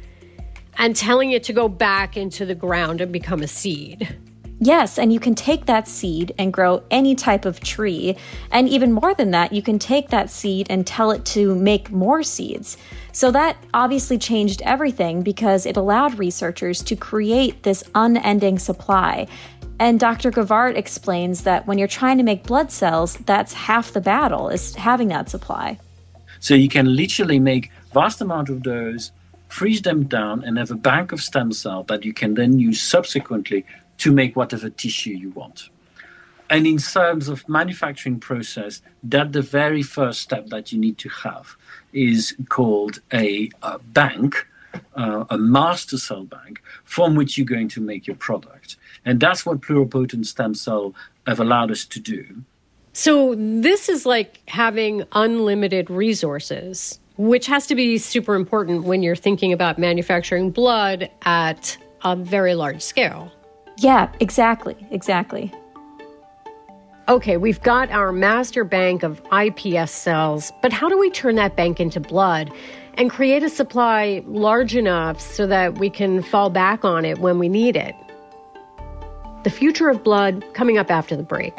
and 0.78 0.94
telling 0.94 1.32
it 1.32 1.42
to 1.44 1.52
go 1.52 1.68
back 1.68 2.16
into 2.16 2.46
the 2.46 2.54
ground 2.54 3.00
and 3.00 3.12
become 3.12 3.42
a 3.42 3.48
seed. 3.48 4.16
Yes, 4.64 4.96
and 4.96 5.12
you 5.12 5.18
can 5.18 5.34
take 5.34 5.66
that 5.66 5.88
seed 5.88 6.32
and 6.38 6.52
grow 6.52 6.84
any 6.88 7.16
type 7.16 7.46
of 7.46 7.58
tree. 7.58 8.16
And 8.52 8.68
even 8.68 8.92
more 8.92 9.12
than 9.12 9.32
that, 9.32 9.52
you 9.52 9.60
can 9.60 9.80
take 9.80 10.10
that 10.10 10.30
seed 10.30 10.68
and 10.70 10.86
tell 10.86 11.10
it 11.10 11.24
to 11.26 11.56
make 11.56 11.90
more 11.90 12.22
seeds. 12.22 12.76
So 13.10 13.32
that 13.32 13.56
obviously 13.74 14.18
changed 14.18 14.62
everything 14.62 15.22
because 15.22 15.66
it 15.66 15.76
allowed 15.76 16.16
researchers 16.16 16.80
to 16.84 16.94
create 16.94 17.64
this 17.64 17.82
unending 17.96 18.60
supply. 18.60 19.26
And 19.82 19.98
Dr. 19.98 20.30
Ghevaert 20.30 20.76
explains 20.76 21.42
that 21.42 21.66
when 21.66 21.76
you're 21.76 21.88
trying 21.88 22.16
to 22.18 22.22
make 22.22 22.44
blood 22.44 22.70
cells, 22.70 23.16
that's 23.26 23.52
half 23.52 23.90
the 23.90 24.00
battle 24.00 24.48
is 24.48 24.76
having 24.76 25.08
that 25.08 25.28
supply. 25.28 25.76
So 26.38 26.54
you 26.54 26.68
can 26.68 26.94
literally 26.94 27.40
make 27.40 27.72
vast 27.92 28.20
amount 28.20 28.48
of 28.48 28.62
those, 28.62 29.10
freeze 29.48 29.82
them 29.82 30.04
down, 30.04 30.44
and 30.44 30.56
have 30.56 30.70
a 30.70 30.76
bank 30.76 31.10
of 31.10 31.20
stem 31.20 31.50
cells 31.50 31.86
that 31.88 32.04
you 32.04 32.12
can 32.12 32.34
then 32.34 32.60
use 32.60 32.80
subsequently 32.80 33.66
to 33.98 34.12
make 34.12 34.36
whatever 34.36 34.70
tissue 34.70 35.14
you 35.14 35.30
want. 35.30 35.68
And 36.48 36.64
in 36.64 36.78
terms 36.78 37.28
of 37.28 37.48
manufacturing 37.48 38.20
process, 38.20 38.82
that 39.02 39.32
the 39.32 39.42
very 39.42 39.82
first 39.82 40.20
step 40.20 40.46
that 40.50 40.70
you 40.70 40.78
need 40.78 40.98
to 40.98 41.08
have 41.08 41.56
is 41.92 42.36
called 42.48 43.00
a, 43.12 43.50
a 43.64 43.80
bank, 43.80 44.46
uh, 44.94 45.24
a 45.30 45.38
master 45.38 45.98
cell 45.98 46.24
bank, 46.24 46.62
from 46.84 47.14
which 47.14 47.36
you're 47.36 47.46
going 47.46 47.68
to 47.68 47.80
make 47.80 48.06
your 48.06 48.16
product. 48.16 48.76
And 49.04 49.20
that's 49.20 49.44
what 49.44 49.60
pluripotent 49.60 50.26
stem 50.26 50.54
cell 50.54 50.94
have 51.26 51.40
allowed 51.40 51.70
us 51.70 51.84
to 51.86 52.00
do. 52.00 52.42
So 52.92 53.34
this 53.36 53.88
is 53.88 54.04
like 54.04 54.40
having 54.48 55.04
unlimited 55.12 55.88
resources, 55.88 56.98
which 57.16 57.46
has 57.46 57.66
to 57.68 57.74
be 57.74 57.96
super 57.98 58.34
important 58.34 58.84
when 58.84 59.02
you're 59.02 59.16
thinking 59.16 59.52
about 59.52 59.78
manufacturing 59.78 60.50
blood 60.50 61.10
at 61.22 61.76
a 62.04 62.16
very 62.16 62.54
large 62.54 62.82
scale. 62.82 63.32
Yeah, 63.78 64.12
exactly, 64.20 64.76
exactly. 64.90 65.52
Okay, 67.08 67.36
we've 67.36 67.60
got 67.62 67.90
our 67.90 68.12
master 68.12 68.62
bank 68.62 69.02
of 69.02 69.22
iPS 69.24 69.88
cells, 69.88 70.52
but 70.62 70.72
how 70.72 70.88
do 70.88 70.98
we 70.98 71.10
turn 71.10 71.34
that 71.34 71.56
bank 71.56 71.80
into 71.80 71.98
blood 71.98 72.52
and 72.94 73.10
create 73.10 73.42
a 73.42 73.48
supply 73.48 74.22
large 74.26 74.76
enough 74.76 75.20
so 75.20 75.46
that 75.46 75.78
we 75.78 75.90
can 75.90 76.22
fall 76.22 76.50
back 76.50 76.84
on 76.84 77.04
it 77.04 77.18
when 77.18 77.38
we 77.38 77.48
need 77.48 77.76
it? 77.76 77.94
The 79.44 79.50
future 79.50 79.88
of 79.88 80.04
blood 80.04 80.44
coming 80.54 80.78
up 80.78 80.90
after 80.90 81.16
the 81.16 81.22
break. 81.22 81.54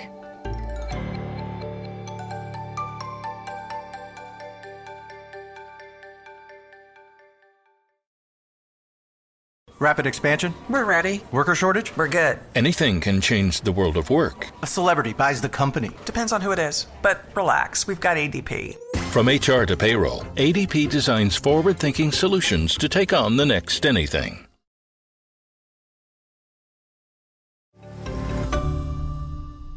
Rapid 9.80 10.08
expansion? 10.08 10.54
We're 10.70 10.86
ready. 10.86 11.20
Worker 11.34 11.56
shortage? 11.56 11.92
We're 11.98 12.08
good. 12.08 12.40
Anything 12.56 13.02
can 13.02 13.20
change 13.20 13.60
the 13.60 13.74
world 13.74 13.98
of 13.98 14.10
work. 14.10 14.48
A 14.62 14.68
celebrity 14.68 15.12
buys 15.12 15.42
the 15.42 15.50
company. 15.50 15.92
Depends 16.06 16.32
on 16.32 16.40
who 16.40 16.54
it 16.54 16.60
is. 16.60 16.88
But 17.02 17.25
relax, 17.36 17.86
we've 17.86 18.00
got 18.00 18.16
ADP. 18.16 18.78
From 19.13 19.27
HR 19.27 19.67
to 19.67 19.77
payroll, 19.77 20.22
ADP 20.38 20.89
designs 20.89 21.36
forward 21.36 21.77
thinking 21.77 22.12
solutions 22.12 22.75
to 22.79 22.89
take 22.89 23.13
on 23.13 23.38
the 23.38 23.46
next 23.46 23.86
anything. 23.86 24.48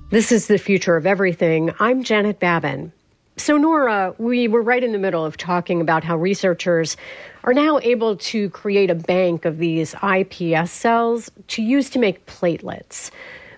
This 0.09 0.33
is 0.33 0.47
the 0.47 0.57
future 0.57 0.97
of 0.97 1.05
everything. 1.05 1.71
I'm 1.81 2.03
Janet 2.03 2.41
Babin. 2.41 2.91
So, 3.37 3.59
Nora, 3.59 4.15
we 4.17 4.49
were 4.49 4.63
right 4.63 4.83
in 4.83 4.93
the 4.93 4.99
middle 4.99 5.27
of 5.27 5.37
talking 5.37 5.83
about 5.83 6.03
how 6.03 6.17
researchers 6.17 6.97
are 7.45 7.53
now 7.53 7.79
able 7.81 8.17
to 8.17 8.49
create 8.49 8.89
a 8.89 8.95
bank 8.95 9.45
of 9.45 9.59
these 9.59 9.93
iPS 9.97 10.69
cells 10.69 11.31
to 11.49 11.63
use 11.63 11.91
to 11.91 11.99
make 11.99 12.25
platelets. 12.25 13.11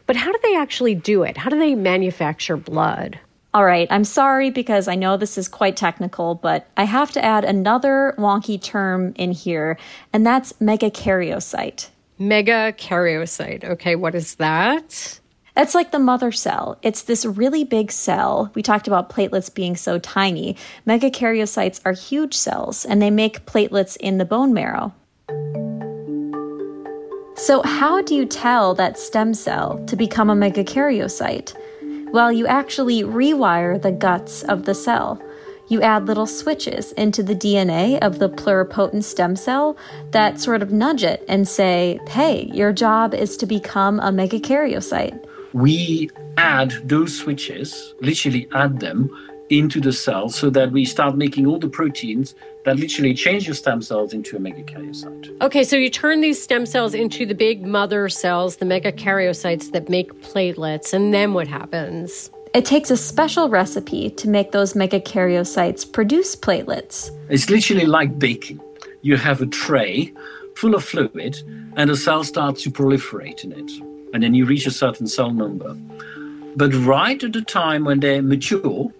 But 0.06 0.16
how 0.16 0.32
do 0.32 0.38
they 0.42 0.56
actually 0.56 0.96
do 0.96 1.22
it? 1.22 1.36
How 1.36 1.50
do 1.50 1.56
they 1.56 1.76
manufacture 1.76 2.56
blood? 2.56 3.20
All 3.54 3.64
right, 3.64 3.88
I'm 3.90 4.04
sorry 4.04 4.50
because 4.50 4.88
I 4.88 4.94
know 4.94 5.16
this 5.16 5.38
is 5.38 5.48
quite 5.48 5.76
technical, 5.76 6.34
but 6.34 6.68
I 6.76 6.84
have 6.84 7.10
to 7.12 7.24
add 7.24 7.44
another 7.44 8.14
wonky 8.18 8.60
term 8.60 9.14
in 9.16 9.32
here, 9.32 9.78
and 10.12 10.26
that's 10.26 10.52
megakaryocyte. 10.54 11.88
Megakaryocyte. 12.20 13.64
Okay, 13.64 13.96
what 13.96 14.14
is 14.14 14.34
that? 14.34 15.18
It's 15.56 15.74
like 15.74 15.92
the 15.92 15.98
mother 15.98 16.30
cell. 16.30 16.78
It's 16.82 17.02
this 17.02 17.24
really 17.24 17.64
big 17.64 17.90
cell. 17.90 18.52
We 18.54 18.62
talked 18.62 18.86
about 18.86 19.10
platelets 19.10 19.52
being 19.52 19.76
so 19.76 19.98
tiny. 19.98 20.56
Megakaryocytes 20.86 21.80
are 21.86 21.94
huge 21.94 22.34
cells, 22.34 22.84
and 22.84 23.00
they 23.00 23.10
make 23.10 23.46
platelets 23.46 23.96
in 23.96 24.18
the 24.18 24.26
bone 24.26 24.52
marrow. 24.52 24.92
So, 27.34 27.62
how 27.62 28.02
do 28.02 28.14
you 28.14 28.26
tell 28.26 28.74
that 28.74 28.98
stem 28.98 29.32
cell 29.32 29.82
to 29.86 29.96
become 29.96 30.28
a 30.28 30.34
megakaryocyte? 30.34 31.56
Well, 32.12 32.32
you 32.32 32.46
actually 32.46 33.02
rewire 33.02 33.80
the 33.80 33.92
guts 33.92 34.42
of 34.44 34.64
the 34.64 34.74
cell. 34.74 35.22
You 35.68 35.82
add 35.82 36.06
little 36.06 36.26
switches 36.26 36.92
into 36.92 37.22
the 37.22 37.34
DNA 37.34 37.98
of 37.98 38.18
the 38.18 38.30
pluripotent 38.30 39.04
stem 39.04 39.36
cell 39.36 39.76
that 40.12 40.40
sort 40.40 40.62
of 40.62 40.72
nudge 40.72 41.04
it 41.04 41.24
and 41.28 41.46
say, 41.46 42.00
hey, 42.08 42.50
your 42.54 42.72
job 42.72 43.12
is 43.12 43.36
to 43.36 43.46
become 43.46 44.00
a 44.00 44.10
megakaryocyte 44.10 45.24
we 45.52 46.10
add 46.36 46.72
those 46.84 47.16
switches, 47.16 47.94
literally 48.00 48.48
add 48.52 48.80
them 48.80 49.10
into 49.50 49.80
the 49.80 49.92
cell 49.92 50.28
so 50.28 50.50
that 50.50 50.72
we 50.72 50.84
start 50.84 51.16
making 51.16 51.46
all 51.46 51.58
the 51.58 51.68
proteins 51.68 52.34
that 52.64 52.78
literally 52.78 53.14
change 53.14 53.46
your 53.46 53.54
stem 53.54 53.80
cells 53.82 54.12
into 54.12 54.36
a 54.36 54.40
megakaryocyte. 54.40 55.40
Okay, 55.40 55.64
so 55.64 55.76
you 55.76 55.90
turn 55.90 56.20
these 56.20 56.42
stem 56.42 56.66
cells 56.66 56.94
into 56.94 57.24
the 57.26 57.34
big 57.34 57.66
mother 57.66 58.08
cells, 58.08 58.56
the 58.56 58.66
megakaryocytes 58.66 59.72
that 59.72 59.88
make 59.88 60.12
platelets, 60.22 60.92
and 60.92 61.14
then 61.14 61.34
what 61.34 61.48
happens? 61.48 62.30
It 62.54 62.64
takes 62.64 62.90
a 62.90 62.96
special 62.96 63.48
recipe 63.48 64.10
to 64.10 64.28
make 64.28 64.52
those 64.52 64.74
megakaryocytes 64.74 65.90
produce 65.92 66.34
platelets. 66.34 67.10
It's 67.28 67.50
literally 67.50 67.86
like 67.86 68.18
baking. 68.18 68.60
You 69.02 69.16
have 69.16 69.40
a 69.40 69.46
tray 69.46 70.12
full 70.56 70.74
of 70.74 70.84
fluid, 70.84 71.42
and 71.76 71.90
the 71.90 71.96
cell 71.96 72.24
starts 72.24 72.62
to 72.64 72.70
proliferate 72.70 73.44
in 73.44 73.52
it 73.52 73.70
and 74.12 74.22
then 74.22 74.34
you 74.34 74.44
reach 74.44 74.66
a 74.66 74.70
certain 74.70 75.06
cell 75.06 75.32
number. 75.32 75.76
But 76.56 76.74
right 76.74 77.22
at 77.22 77.32
the 77.32 77.42
time 77.42 77.84
when 77.84 78.00
they're 78.00 78.22
mature, 78.22 78.90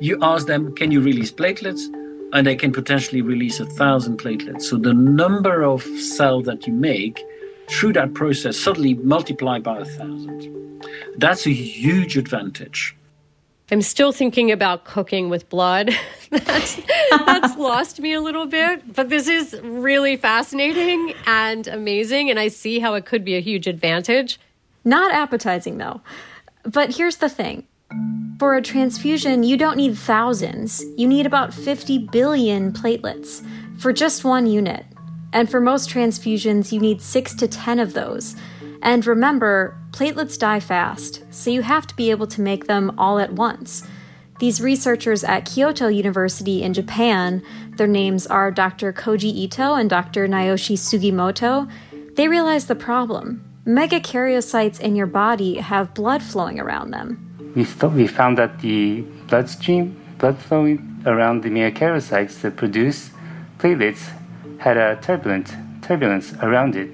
you 0.00 0.18
ask 0.22 0.46
them, 0.46 0.74
can 0.74 0.90
you 0.90 1.00
release 1.00 1.30
platelets? 1.30 1.82
And 2.32 2.46
they 2.46 2.56
can 2.56 2.72
potentially 2.72 3.22
release 3.22 3.60
a 3.60 3.66
thousand 3.66 4.18
platelets. 4.18 4.62
So 4.62 4.76
the 4.76 4.92
number 4.92 5.62
of 5.62 5.82
cells 5.82 6.46
that 6.46 6.66
you 6.66 6.72
make 6.72 7.22
through 7.68 7.92
that 7.94 8.14
process 8.14 8.56
suddenly 8.56 8.94
multiply 8.94 9.58
by 9.58 9.78
a 9.78 9.84
thousand. 9.84 10.82
That's 11.16 11.46
a 11.46 11.52
huge 11.52 12.16
advantage. 12.16 12.96
I'm 13.70 13.82
still 13.82 14.12
thinking 14.12 14.52
about 14.52 14.84
cooking 14.84 15.28
with 15.28 15.48
blood. 15.48 15.90
that's, 16.30 16.80
that's 17.10 17.56
lost 17.58 17.98
me 17.98 18.12
a 18.12 18.20
little 18.20 18.46
bit, 18.46 18.94
but 18.94 19.08
this 19.08 19.26
is 19.26 19.58
really 19.62 20.16
fascinating 20.16 21.14
and 21.26 21.66
amazing, 21.66 22.30
and 22.30 22.38
I 22.38 22.48
see 22.48 22.78
how 22.78 22.94
it 22.94 23.06
could 23.06 23.24
be 23.24 23.34
a 23.34 23.40
huge 23.40 23.66
advantage. 23.66 24.38
Not 24.84 25.12
appetizing, 25.12 25.78
though. 25.78 26.00
But 26.62 26.94
here's 26.94 27.16
the 27.16 27.28
thing 27.28 27.66
for 28.38 28.54
a 28.54 28.62
transfusion, 28.62 29.42
you 29.42 29.56
don't 29.56 29.78
need 29.78 29.96
thousands, 29.96 30.84
you 30.96 31.08
need 31.08 31.24
about 31.24 31.54
50 31.54 31.98
billion 32.08 32.72
platelets 32.72 33.46
for 33.78 33.92
just 33.92 34.24
one 34.24 34.46
unit. 34.46 34.84
And 35.32 35.50
for 35.50 35.60
most 35.60 35.88
transfusions, 35.88 36.70
you 36.70 36.78
need 36.78 37.00
6 37.00 37.34
to 37.34 37.48
10 37.48 37.78
of 37.78 37.94
those. 37.94 38.36
And 38.82 39.06
remember, 39.06 39.76
platelets 39.90 40.38
die 40.38 40.60
fast, 40.60 41.24
so 41.30 41.50
you 41.50 41.62
have 41.62 41.86
to 41.86 41.96
be 41.96 42.10
able 42.10 42.26
to 42.28 42.42
make 42.42 42.66
them 42.66 42.94
all 42.98 43.18
at 43.18 43.32
once. 43.32 43.86
These 44.38 44.60
researchers 44.60 45.24
at 45.24 45.46
Kyoto 45.46 45.88
University 45.88 46.62
in 46.62 46.74
Japan, 46.74 47.42
their 47.76 47.86
names 47.86 48.26
are 48.26 48.50
Dr. 48.50 48.92
Koji 48.92 49.48
Eto 49.48 49.80
and 49.80 49.88
Dr. 49.88 50.28
Naoshi 50.28 50.76
Sugimoto, 50.76 51.70
they 52.16 52.28
realized 52.28 52.68
the 52.68 52.74
problem. 52.74 53.42
Megakaryocytes 53.66 54.78
in 54.78 54.94
your 54.94 55.06
body 55.06 55.56
have 55.56 55.94
blood 55.94 56.22
flowing 56.22 56.60
around 56.60 56.90
them. 56.90 57.35
We, 57.56 57.64
st- 57.64 57.92
we 57.92 58.06
found 58.06 58.38
that 58.38 58.60
the 58.60 59.00
bloodstream, 59.28 59.96
blood 60.18 60.38
flowing 60.38 61.02
around 61.06 61.42
the 61.42 61.48
megakaryocytes 61.48 62.42
that 62.42 62.56
produce 62.56 63.10
platelets 63.58 64.12
had 64.58 64.76
a 64.76 64.96
turbulent 65.00 65.54
turbulence 65.82 66.34
around 66.42 66.76
it. 66.76 66.90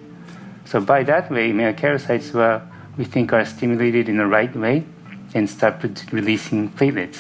So 0.65 0.81
by 0.81 1.03
that 1.03 1.31
way, 1.31 1.51
megakaryocytes 1.51 2.33
were, 2.33 2.63
we 2.97 3.05
think, 3.05 3.33
are 3.33 3.45
stimulated 3.45 4.09
in 4.09 4.19
the 4.19 4.27
right 4.27 4.55
way 4.55 4.87
and 5.35 5.51
start 5.51 5.83
releasing 6.13 6.71
platelets. 6.71 7.19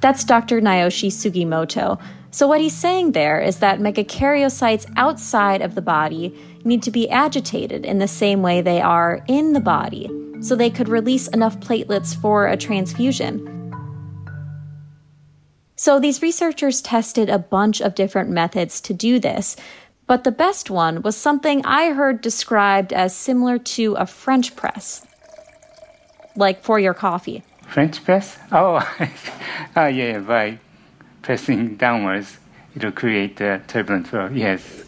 That's 0.00 0.24
Dr. 0.24 0.60
Naoshi 0.60 1.10
Sugimoto. 1.10 2.00
So 2.30 2.46
what 2.46 2.60
he's 2.60 2.74
saying 2.74 3.12
there 3.12 3.40
is 3.40 3.58
that 3.60 3.80
megakaryocytes 3.80 4.86
outside 4.96 5.62
of 5.62 5.74
the 5.74 5.82
body 5.82 6.38
need 6.64 6.82
to 6.82 6.90
be 6.90 7.08
agitated 7.08 7.84
in 7.84 7.98
the 7.98 8.06
same 8.06 8.42
way 8.42 8.60
they 8.60 8.80
are 8.80 9.24
in 9.26 9.54
the 9.54 9.60
body, 9.60 10.08
so 10.40 10.54
they 10.54 10.70
could 10.70 10.88
release 10.88 11.28
enough 11.28 11.58
platelets 11.60 12.14
for 12.14 12.46
a 12.46 12.56
transfusion. 12.56 13.52
So 15.76 16.00
these 16.00 16.22
researchers 16.22 16.80
tested 16.80 17.28
a 17.28 17.38
bunch 17.38 17.82
of 17.82 17.94
different 17.94 18.30
methods 18.30 18.80
to 18.82 18.94
do 18.94 19.20
this, 19.20 19.56
but 20.06 20.24
the 20.24 20.32
best 20.32 20.70
one 20.70 21.02
was 21.02 21.16
something 21.16 21.64
I 21.66 21.90
heard 21.92 22.22
described 22.22 22.92
as 22.92 23.14
similar 23.14 23.58
to 23.58 23.94
a 23.94 24.06
French 24.06 24.56
press. 24.56 25.06
Like 26.34 26.62
for 26.62 26.78
your 26.78 26.94
coffee. 26.94 27.42
French 27.68 28.02
press? 28.04 28.38
Oh, 28.52 28.80
oh 29.76 29.86
yeah, 29.86 30.20
by 30.20 30.58
pressing 31.22 31.76
downwards, 31.76 32.38
it'll 32.74 32.92
create 32.92 33.36
the 33.36 33.60
turbulent 33.66 34.08
flow. 34.08 34.30
Yes. 34.32 34.85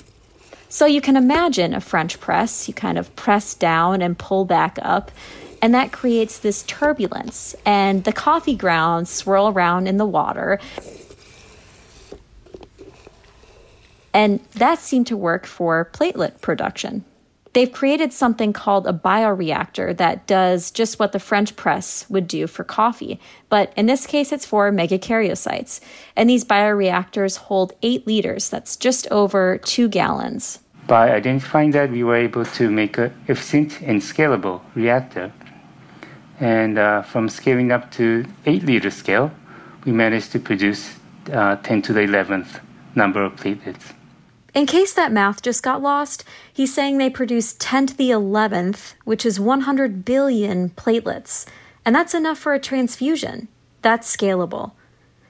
So 0.69 0.87
you 0.87 1.01
can 1.01 1.17
imagine 1.17 1.75
a 1.75 1.81
French 1.81 2.21
press. 2.21 2.69
You 2.69 2.75
kind 2.75 2.99
of 2.99 3.15
press 3.17 3.55
down 3.55 4.03
and 4.03 4.19
pull 4.19 4.45
back 4.45 4.79
up, 4.83 5.11
and 5.63 5.75
that 5.75 5.93
creates 5.93 6.39
this 6.39 6.63
turbulence. 6.65 7.57
And 7.65 8.05
the 8.05 8.13
coffee 8.13 8.55
grounds 8.55 9.11
swirl 9.11 9.49
around 9.49 9.87
in 9.87 9.97
the 9.97 10.07
water, 10.07 10.61
And 14.19 14.41
that 14.55 14.79
seemed 14.81 15.07
to 15.09 15.17
work 15.17 15.47
for 15.47 15.89
platelet 15.93 16.41
production. 16.41 17.05
They've 17.53 17.73
created 17.73 18.13
something 18.13 18.53
called 18.53 18.87
a 18.87 18.93
bioreactor 18.93 19.97
that 19.97 20.27
does 20.27 20.71
just 20.71 20.99
what 20.99 21.13
the 21.13 21.19
French 21.19 21.57
press 21.57 22.09
would 22.11 22.29
do 22.29 22.47
for 22.47 22.65
coffee, 22.65 23.19
but 23.49 23.73
in 23.77 23.87
this 23.87 24.07
case, 24.07 24.33
it's 24.33 24.45
for 24.47 24.71
megakaryocytes. 24.71 25.81
And 26.15 26.29
these 26.29 26.45
bioreactors 26.45 27.39
hold 27.39 27.73
eight 27.83 28.07
liters, 28.07 28.51
that's 28.51 28.77
just 28.77 29.09
over 29.11 29.59
two 29.59 29.89
gallons. 29.89 30.61
By 30.87 31.11
identifying 31.11 31.73
that, 31.73 31.91
we 31.91 32.03
were 32.03 32.17
able 32.17 32.45
to 32.45 32.71
make 32.71 32.97
an 32.97 33.13
efficient 33.29 33.83
and 33.83 34.01
scalable 34.01 34.63
reactor. 34.75 35.33
And 36.41 36.79
uh, 36.79 37.03
from 37.03 37.29
scaling 37.29 37.73
up 37.73 37.91
to 37.93 38.25
8 38.47 38.63
liter 38.63 38.91
scale, 38.91 39.31
we 39.85 39.93
managed 39.93 40.33
to 40.33 40.39
produce 40.39 40.95
uh, 41.33 41.57
10 41.57 41.83
to 41.83 41.93
the 41.93 42.01
11th 42.01 42.61
number 42.95 43.23
of 43.23 43.37
platelets. 43.37 43.93
In 44.59 44.67
case 44.67 44.93
that 44.95 45.13
math 45.13 45.41
just 45.41 45.63
got 45.63 45.83
lost, 45.83 46.25
he's 46.53 46.75
saying 46.75 46.99
they 46.99 47.11
produce 47.11 47.55
10 47.61 47.87
to 47.87 47.97
the 47.97 48.11
11th, 48.11 48.95
which 49.05 49.25
is 49.25 49.39
100 49.39 50.05
billion 50.05 50.71
platelets. 50.71 51.47
And 51.85 51.95
that's 51.95 52.13
enough 52.13 52.39
for 52.39 52.55
a 52.55 52.59
transfusion. 52.59 53.47
That's 53.83 54.17
scalable. 54.17 54.73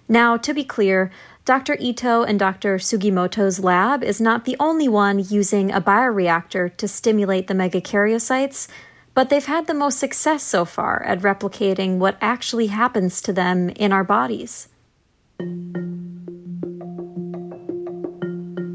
Now, 0.09 0.39
to 0.39 0.55
be 0.55 0.65
clear, 0.65 1.11
Dr. 1.45 1.77
Eto 1.77 2.27
and 2.27 2.39
Dr. 2.39 2.79
Sugimoto's 2.79 3.61
lab 3.61 4.03
is 4.03 4.19
not 4.19 4.47
the 4.47 4.57
only 4.59 4.89
one 4.89 5.19
using 5.19 5.71
a 5.73 5.83
bioreactor 5.83 6.75
to 6.79 6.89
stimulate 6.89 7.49
the 7.49 7.55
megakaryocytes, 7.55 8.67
but 9.13 9.29
they've 9.29 9.45
had 9.45 9.67
the 9.67 9.75
most 9.75 9.99
success 9.99 10.43
so 10.43 10.65
far 10.65 11.03
at 11.03 11.21
replicating 11.21 11.99
what 11.99 12.17
actually 12.23 12.69
happens 12.69 13.21
to 13.21 13.35
them 13.35 13.69
in 13.69 13.93
our 13.93 14.05
bodies. 14.05 14.69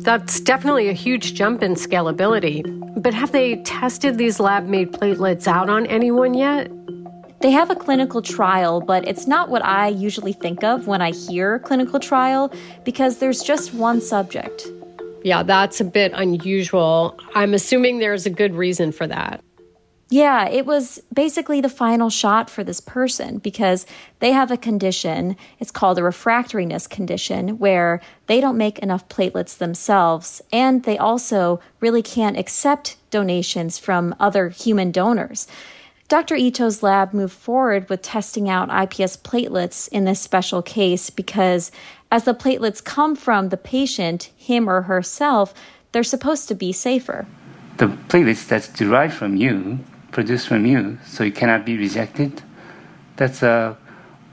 That's 0.04 0.42
definitely 0.42 0.90
a 0.90 0.94
huge 0.94 1.34
jump 1.34 1.64
in 1.64 1.76
scalability. 1.76 2.62
But 3.02 3.14
have 3.14 3.32
they 3.32 3.56
tested 3.64 4.18
these 4.18 4.38
lab 4.38 4.66
made 4.66 4.92
platelets 4.92 5.48
out 5.48 5.70
on 5.70 5.86
anyone 5.88 6.34
yet? 6.34 6.70
They 7.40 7.52
have 7.52 7.70
a 7.70 7.76
clinical 7.76 8.22
trial, 8.22 8.82
but 8.82 9.08
it's 9.08 9.28
not 9.28 9.50
what 9.50 9.64
I 9.64 9.88
usually 9.88 10.34
think 10.34 10.64
of 10.64 10.88
when 10.88 11.02
I 11.02 11.12
hear 11.12 11.60
clinical 11.60 12.00
trial 12.00 12.54
because 12.84 13.20
there's 13.20 13.42
just 13.42 13.74
one 13.74 14.02
subject. 14.02 14.68
Yeah, 15.24 15.42
that's 15.42 15.80
a 15.80 15.86
bit 15.86 16.12
unusual. 16.16 17.18
I'm 17.34 17.54
assuming 17.54 18.00
there's 18.00 18.26
a 18.26 18.30
good 18.30 18.56
reason 18.56 18.92
for 18.92 19.08
that. 19.08 19.42
Yeah, 20.14 20.48
it 20.48 20.68
was 20.68 21.02
basically 21.12 21.60
the 21.60 21.70
final 21.70 22.12
shot 22.12 22.48
for 22.48 22.64
this 22.64 22.80
person 22.80 23.40
because 23.40 23.88
they 24.20 24.32
have 24.32 24.52
a 24.52 24.58
condition. 24.58 25.36
It's 25.58 25.72
called 25.72 25.98
a 25.98 26.04
refractoriness 26.04 26.88
condition 26.88 27.58
where 27.58 28.00
they 28.28 28.40
don't 28.40 28.56
make 28.56 28.78
enough 28.78 29.10
platelets 29.10 29.58
themselves 29.58 30.40
and 30.52 30.84
they 30.84 31.00
also 31.00 31.62
really 31.80 32.04
can't 32.04 32.38
accept 32.38 32.98
donations 33.10 33.80
from 33.80 34.14
other 34.20 34.50
human 34.50 34.92
donors. 34.92 35.48
Dr. 36.10 36.36
Eto's 36.36 36.84
lab 36.84 37.12
moved 37.12 37.34
forward 37.34 37.90
with 37.90 38.04
testing 38.04 38.48
out 38.48 38.70
iPS 38.70 39.20
platelets 39.20 39.88
in 39.88 40.06
this 40.06 40.20
special 40.20 40.62
case 40.62 41.10
because 41.10 41.72
as 42.12 42.26
the 42.26 42.36
platelets 42.36 42.84
come 42.84 43.16
from 43.16 43.50
the 43.50 43.58
patient, 43.58 44.30
him 44.38 44.70
or 44.70 44.84
herself, 44.84 45.56
they're 45.92 46.04
supposed 46.04 46.48
to 46.50 46.54
be 46.54 46.72
safer. 46.72 47.26
The 47.78 47.88
platelets 47.88 48.48
that's 48.48 48.68
derived 48.68 49.16
from 49.16 49.38
you 49.38 49.80
produced 50.14 50.48
from 50.48 50.66
you, 50.66 50.98
so 51.06 51.24
it 51.24 51.36
cannot 51.36 51.66
be 51.66 51.78
rejected. 51.78 52.42
That's 53.18 53.44
uh, 53.44 53.76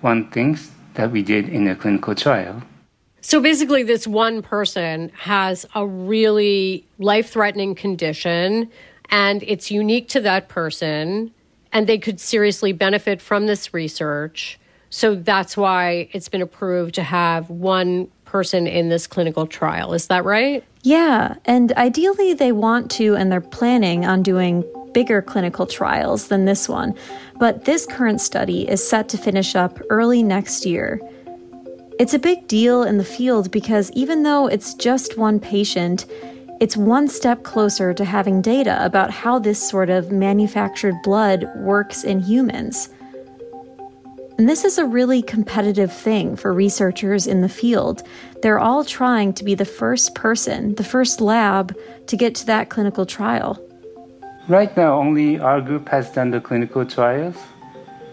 one 0.03 0.31
thing 0.31 0.59
that 0.95 1.11
we 1.11 1.23
did 1.23 1.49
in 1.49 1.67
a 1.67 1.75
clinical 1.75 2.15
trial. 2.15 2.63
So 3.23 3.41
basically, 3.41 3.83
this 3.83 4.07
one 4.07 4.43
person 4.43 5.11
has 5.19 5.67
a 5.75 5.87
really 5.87 6.87
life 6.99 7.31
threatening 7.31 7.75
condition, 7.75 8.71
and 9.11 9.43
it's 9.43 9.71
unique 9.71 10.09
to 10.11 10.21
that 10.21 10.49
person, 10.49 11.33
and 11.73 11.87
they 11.87 11.99
could 11.99 12.21
seriously 12.21 12.73
benefit 12.73 13.21
from 13.21 13.47
this 13.47 13.75
research. 13.75 14.59
So 14.89 15.15
that's 15.15 15.57
why 15.57 16.09
it's 16.13 16.29
been 16.29 16.43
approved 16.43 16.95
to 16.95 17.03
have 17.03 17.51
one 17.51 18.09
person 18.25 18.67
in 18.67 18.89
this 18.89 19.07
clinical 19.07 19.47
trial. 19.47 19.93
Is 19.93 20.07
that 20.07 20.25
right? 20.25 20.65
Yeah, 20.83 21.35
and 21.45 21.73
ideally, 21.73 22.33
they 22.33 22.53
want 22.53 22.91
to, 22.93 23.15
and 23.15 23.31
they're 23.31 23.41
planning 23.41 24.07
on 24.07 24.23
doing 24.23 24.65
bigger 24.93 25.23
clinical 25.23 25.67
trials 25.67 26.29
than 26.29 26.47
this 26.47 26.69
one, 26.69 26.95
but 27.39 27.65
this 27.65 27.87
current 27.87 28.21
study 28.21 28.69
is 28.69 28.87
set 28.87 29.09
to 29.11 29.19
finish 29.19 29.55
up 29.55 29.79
early 29.91 30.23
next 30.23 30.67
year. 30.67 31.01
It's 31.99 32.15
a 32.15 32.19
big 32.19 32.49
deal 32.49 32.83
in 32.83 32.97
the 32.97 33.05
field 33.05 33.51
because 33.51 33.91
even 33.93 34.23
though 34.23 34.47
it's 34.47 34.73
just 34.75 35.19
one 35.19 35.39
patient, 35.39 36.07
it's 36.61 36.77
one 36.77 37.09
step 37.09 37.43
closer 37.43 37.93
to 37.93 38.05
having 38.05 38.41
data 38.41 38.83
about 38.85 39.11
how 39.11 39.39
this 39.39 39.63
sort 39.63 39.91
of 39.91 40.11
manufactured 40.11 40.95
blood 41.03 41.47
works 41.57 42.05
in 42.05 42.21
humans. 42.21 42.89
And 44.41 44.49
this 44.49 44.65
is 44.65 44.79
a 44.79 44.87
really 44.87 45.21
competitive 45.21 45.93
thing 45.93 46.35
for 46.35 46.55
researchers 46.55 47.27
in 47.27 47.43
the 47.43 47.49
field. 47.51 48.03
They're 48.41 48.59
all 48.59 48.87
trying 48.87 49.35
to 49.35 49.45
be 49.45 49.55
the 49.55 49.67
first 49.67 50.15
person, 50.15 50.77
the 50.77 50.83
first 50.83 51.21
lab 51.21 51.77
to 52.07 52.17
get 52.17 52.35
to 52.37 52.47
that 52.47 52.71
clinical 52.71 53.05
trial. 53.05 53.63
Right 54.49 54.75
now, 54.79 54.99
only 54.99 55.39
our 55.39 55.61
group 55.61 55.91
has 55.91 56.11
done 56.11 56.31
the 56.31 56.41
clinical 56.41 56.87
trials, 56.87 57.37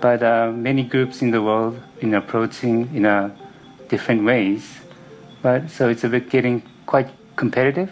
but 0.02 0.22
uh, 0.22 0.52
many 0.52 0.84
groups 0.84 1.22
in 1.22 1.32
the 1.32 1.42
world 1.42 1.80
been 2.02 2.14
approaching 2.14 2.94
in 2.94 3.04
different 3.88 4.26
ways. 4.26 4.80
But 5.42 5.72
so 5.72 5.88
it's 5.88 6.04
a 6.04 6.10
bit 6.10 6.30
getting 6.30 6.62
quite 6.88 7.08
competitive, 7.38 7.90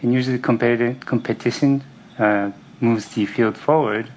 and 0.00 0.10
usually 0.10 0.38
competitive 0.38 1.04
competition 1.04 1.84
uh, 2.18 2.50
moves 2.80 3.08
the 3.08 3.26
field 3.26 3.58
forward. 3.58 4.08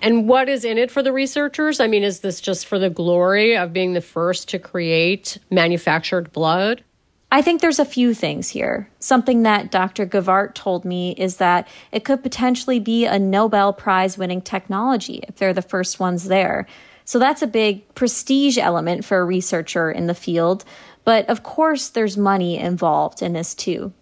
And 0.00 0.28
what 0.28 0.48
is 0.48 0.64
in 0.64 0.78
it 0.78 0.90
for 0.90 1.02
the 1.02 1.12
researchers? 1.12 1.80
I 1.80 1.88
mean, 1.88 2.04
is 2.04 2.20
this 2.20 2.40
just 2.40 2.66
for 2.66 2.78
the 2.78 2.90
glory 2.90 3.56
of 3.56 3.72
being 3.72 3.94
the 3.94 4.00
first 4.00 4.48
to 4.50 4.58
create 4.58 5.38
manufactured 5.50 6.32
blood? 6.32 6.84
I 7.30 7.42
think 7.42 7.60
there's 7.60 7.78
a 7.78 7.84
few 7.84 8.14
things 8.14 8.48
here. 8.48 8.88
Something 9.00 9.42
that 9.42 9.70
Dr. 9.70 10.06
Ghevaert 10.06 10.54
told 10.54 10.84
me 10.84 11.12
is 11.18 11.36
that 11.36 11.68
it 11.92 12.04
could 12.04 12.22
potentially 12.22 12.80
be 12.80 13.04
a 13.04 13.18
Nobel 13.18 13.72
Prize 13.72 14.16
winning 14.16 14.40
technology 14.40 15.22
if 15.28 15.36
they're 15.36 15.52
the 15.52 15.60
first 15.60 16.00
ones 16.00 16.24
there. 16.24 16.66
So 17.04 17.18
that's 17.18 17.42
a 17.42 17.46
big 17.46 17.94
prestige 17.94 18.56
element 18.56 19.04
for 19.04 19.18
a 19.18 19.24
researcher 19.24 19.90
in 19.90 20.06
the 20.06 20.14
field. 20.14 20.64
But 21.04 21.28
of 21.28 21.42
course, 21.42 21.88
there's 21.90 22.16
money 22.16 22.56
involved 22.56 23.20
in 23.20 23.34
this 23.34 23.54
too. 23.54 23.92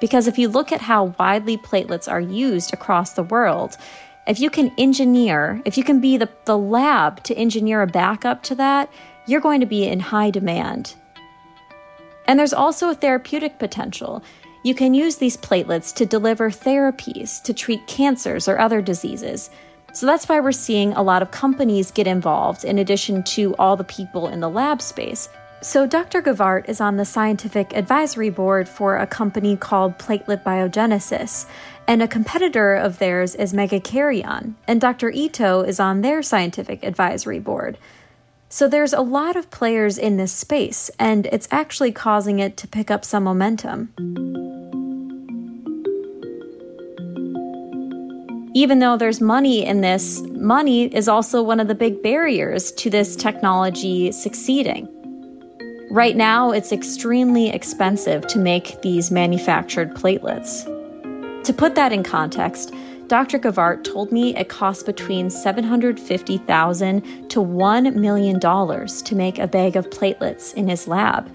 Because 0.00 0.28
if 0.28 0.38
you 0.38 0.48
look 0.48 0.72
at 0.72 0.80
how 0.80 1.14
widely 1.18 1.56
platelets 1.56 2.10
are 2.10 2.20
used 2.20 2.72
across 2.72 3.12
the 3.12 3.22
world, 3.22 3.76
if 4.26 4.40
you 4.40 4.50
can 4.50 4.72
engineer, 4.76 5.62
if 5.64 5.78
you 5.78 5.84
can 5.84 6.00
be 6.00 6.16
the, 6.16 6.28
the 6.44 6.58
lab 6.58 7.22
to 7.24 7.34
engineer 7.34 7.82
a 7.82 7.86
backup 7.86 8.42
to 8.44 8.54
that, 8.56 8.90
you're 9.26 9.40
going 9.40 9.60
to 9.60 9.66
be 9.66 9.86
in 9.86 10.00
high 10.00 10.30
demand. 10.30 10.94
And 12.26 12.38
there's 12.38 12.52
also 12.52 12.90
a 12.90 12.94
therapeutic 12.94 13.58
potential. 13.58 14.22
You 14.64 14.74
can 14.74 14.94
use 14.94 15.16
these 15.16 15.36
platelets 15.36 15.94
to 15.94 16.06
deliver 16.06 16.50
therapies 16.50 17.40
to 17.44 17.54
treat 17.54 17.86
cancers 17.86 18.48
or 18.48 18.58
other 18.58 18.82
diseases. 18.82 19.48
So 19.92 20.06
that's 20.06 20.28
why 20.28 20.40
we're 20.40 20.52
seeing 20.52 20.92
a 20.92 21.02
lot 21.02 21.22
of 21.22 21.30
companies 21.30 21.90
get 21.90 22.06
involved 22.06 22.64
in 22.64 22.78
addition 22.78 23.22
to 23.22 23.54
all 23.56 23.76
the 23.76 23.84
people 23.84 24.28
in 24.28 24.40
the 24.40 24.50
lab 24.50 24.82
space. 24.82 25.28
So, 25.62 25.86
Dr. 25.86 26.20
Ghevaert 26.20 26.68
is 26.68 26.82
on 26.82 26.96
the 26.96 27.06
scientific 27.06 27.74
advisory 27.74 28.28
board 28.28 28.68
for 28.68 28.96
a 28.96 29.06
company 29.06 29.56
called 29.56 29.98
Platelet 29.98 30.44
Biogenesis, 30.44 31.46
and 31.88 32.02
a 32.02 32.08
competitor 32.08 32.74
of 32.74 32.98
theirs 32.98 33.34
is 33.34 33.54
Megakaryon, 33.54 34.54
and 34.68 34.80
Dr. 34.80 35.10
Eto 35.10 35.66
is 35.66 35.80
on 35.80 36.02
their 36.02 36.22
scientific 36.22 36.84
advisory 36.84 37.40
board. 37.40 37.78
So, 38.50 38.68
there's 38.68 38.92
a 38.92 39.00
lot 39.00 39.34
of 39.34 39.50
players 39.50 39.96
in 39.96 40.18
this 40.18 40.30
space, 40.30 40.90
and 40.98 41.24
it's 41.26 41.48
actually 41.50 41.90
causing 41.90 42.38
it 42.38 42.58
to 42.58 42.68
pick 42.68 42.90
up 42.90 43.02
some 43.02 43.24
momentum. 43.24 43.94
Even 48.54 48.78
though 48.78 48.96
there's 48.96 49.20
money 49.22 49.64
in 49.64 49.80
this, 49.80 50.20
money 50.32 50.94
is 50.94 51.08
also 51.08 51.42
one 51.42 51.60
of 51.60 51.68
the 51.68 51.74
big 51.74 52.02
barriers 52.02 52.72
to 52.72 52.90
this 52.90 53.16
technology 53.16 54.12
succeeding. 54.12 54.88
Right 55.90 56.16
now, 56.16 56.50
it's 56.50 56.72
extremely 56.72 57.48
expensive 57.48 58.26
to 58.26 58.40
make 58.40 58.82
these 58.82 59.12
manufactured 59.12 59.94
platelets. 59.94 60.64
To 61.44 61.52
put 61.52 61.76
that 61.76 61.92
in 61.92 62.02
context, 62.02 62.74
Dr. 63.06 63.38
Ghevaert 63.38 63.84
told 63.84 64.10
me 64.10 64.36
it 64.36 64.48
costs 64.48 64.82
between 64.82 65.30
750,000 65.30 67.30
to 67.30 67.38
$1 67.38 67.94
million 67.94 68.40
to 68.40 69.14
make 69.14 69.38
a 69.38 69.46
bag 69.46 69.76
of 69.76 69.88
platelets 69.90 70.52
in 70.54 70.68
his 70.68 70.88
lab. 70.88 71.32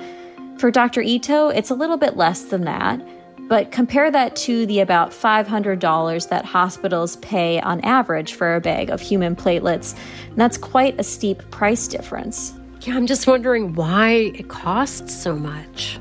For 0.57 0.69
Dr. 0.69 1.01
Eto, 1.01 1.55
it's 1.55 1.69
a 1.69 1.75
little 1.75 1.97
bit 1.97 2.17
less 2.17 2.43
than 2.43 2.65
that, 2.65 3.01
but 3.47 3.71
compare 3.71 4.11
that 4.11 4.35
to 4.35 4.65
the 4.65 4.81
about 4.81 5.11
$500 5.11 6.29
that 6.29 6.43
hospitals 6.43 7.15
pay 7.17 7.61
on 7.61 7.79
average 7.81 8.33
for 8.33 8.55
a 8.55 8.61
bag 8.61 8.89
of 8.89 8.99
human 8.99 9.33
platelets, 9.33 9.97
and 10.27 10.37
that's 10.37 10.57
quite 10.57 10.99
a 10.99 11.03
steep 11.03 11.49
price 11.51 11.87
difference. 11.87 12.53
Yeah, 12.81 12.95
I'm 12.95 13.05
just 13.05 13.27
wondering 13.27 13.75
why 13.75 14.09
it 14.33 14.47
costs 14.47 15.13
so 15.13 15.35
much. 15.35 15.99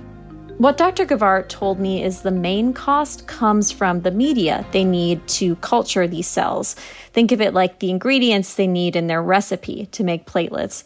What 0.57 0.79
Dr. 0.79 1.05
Ghevaert 1.05 1.49
told 1.49 1.79
me 1.79 2.03
is 2.03 2.23
the 2.23 2.31
main 2.31 2.73
cost 2.73 3.27
comes 3.27 3.71
from 3.71 4.01
the 4.01 4.11
media 4.11 4.65
they 4.73 4.85
need 4.85 5.27
to 5.29 5.57
culture 5.57 6.09
these 6.09 6.27
cells. 6.27 6.77
Think 7.13 7.33
of 7.33 7.41
it 7.43 7.53
like 7.53 7.81
the 7.81 7.91
ingredients 7.91 8.55
they 8.55 8.67
need 8.67 8.97
in 8.97 9.09
their 9.09 9.23
recipe 9.23 9.87
to 9.93 10.05
make 10.05 10.25
platelets. 10.25 10.83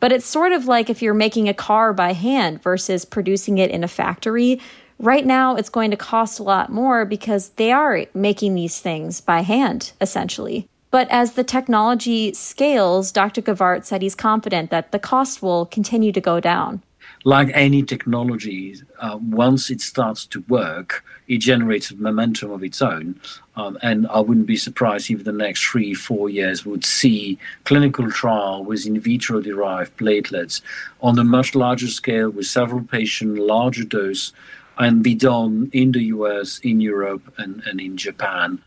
But 0.00 0.12
it's 0.12 0.26
sort 0.26 0.52
of 0.52 0.66
like 0.66 0.90
if 0.90 1.00
you're 1.00 1.14
making 1.14 1.48
a 1.48 1.54
car 1.54 1.94
by 1.94 2.12
hand 2.12 2.62
versus 2.62 3.06
producing 3.06 3.56
it 3.56 3.70
in 3.70 3.84
a 3.84 3.88
factory. 3.88 4.60
Right 4.98 5.24
now, 5.24 5.56
it's 5.56 5.70
going 5.70 5.92
to 5.92 5.96
cost 5.96 6.40
a 6.40 6.42
lot 6.42 6.70
more 6.70 7.06
because 7.06 7.50
they 7.50 7.72
are 7.72 8.04
making 8.12 8.54
these 8.54 8.80
things 8.80 9.22
by 9.22 9.40
hand, 9.40 9.92
essentially. 10.00 10.68
But 10.92 11.08
as 11.10 11.32
the 11.32 11.42
technology 11.42 12.34
scales, 12.34 13.10
Dr. 13.12 13.40
Ghevaert 13.40 13.86
said 13.86 14.02
he's 14.02 14.14
confident 14.14 14.70
that 14.70 14.92
the 14.92 14.98
cost 14.98 15.42
will 15.42 15.64
continue 15.64 16.12
to 16.12 16.20
go 16.20 16.38
down. 16.38 16.82
Like 17.24 17.50
any 17.54 17.82
technology, 17.82 18.76
uh, 18.98 19.18
once 19.20 19.70
it 19.70 19.80
starts 19.80 20.26
to 20.26 20.44
work, 20.48 21.02
it 21.28 21.38
generates 21.38 21.90
a 21.90 21.96
momentum 21.96 22.50
of 22.50 22.62
its 22.62 22.82
own. 22.82 23.18
Um, 23.56 23.78
and 23.80 24.06
I 24.08 24.20
wouldn't 24.20 24.46
be 24.46 24.56
surprised 24.56 25.10
if 25.10 25.24
the 25.24 25.32
next 25.32 25.64
three, 25.64 25.94
four 25.94 26.28
years 26.28 26.66
would 26.66 26.84
see 26.84 27.38
clinical 27.64 28.10
trial 28.10 28.62
with 28.62 28.86
in 28.86 29.00
vitro 29.00 29.40
derived 29.40 29.96
platelets 29.96 30.60
on 31.00 31.18
a 31.18 31.24
much 31.24 31.54
larger 31.54 31.88
scale 31.88 32.28
with 32.28 32.46
several 32.46 32.82
patients, 32.82 33.38
larger 33.38 33.84
dose, 33.84 34.32
and 34.78 35.02
be 35.02 35.14
done 35.14 35.70
in 35.72 35.92
the 35.92 36.04
US, 36.16 36.58
in 36.58 36.82
Europe, 36.82 37.32
and, 37.38 37.62
and 37.64 37.80
in 37.80 37.96
Japan. 37.96 38.62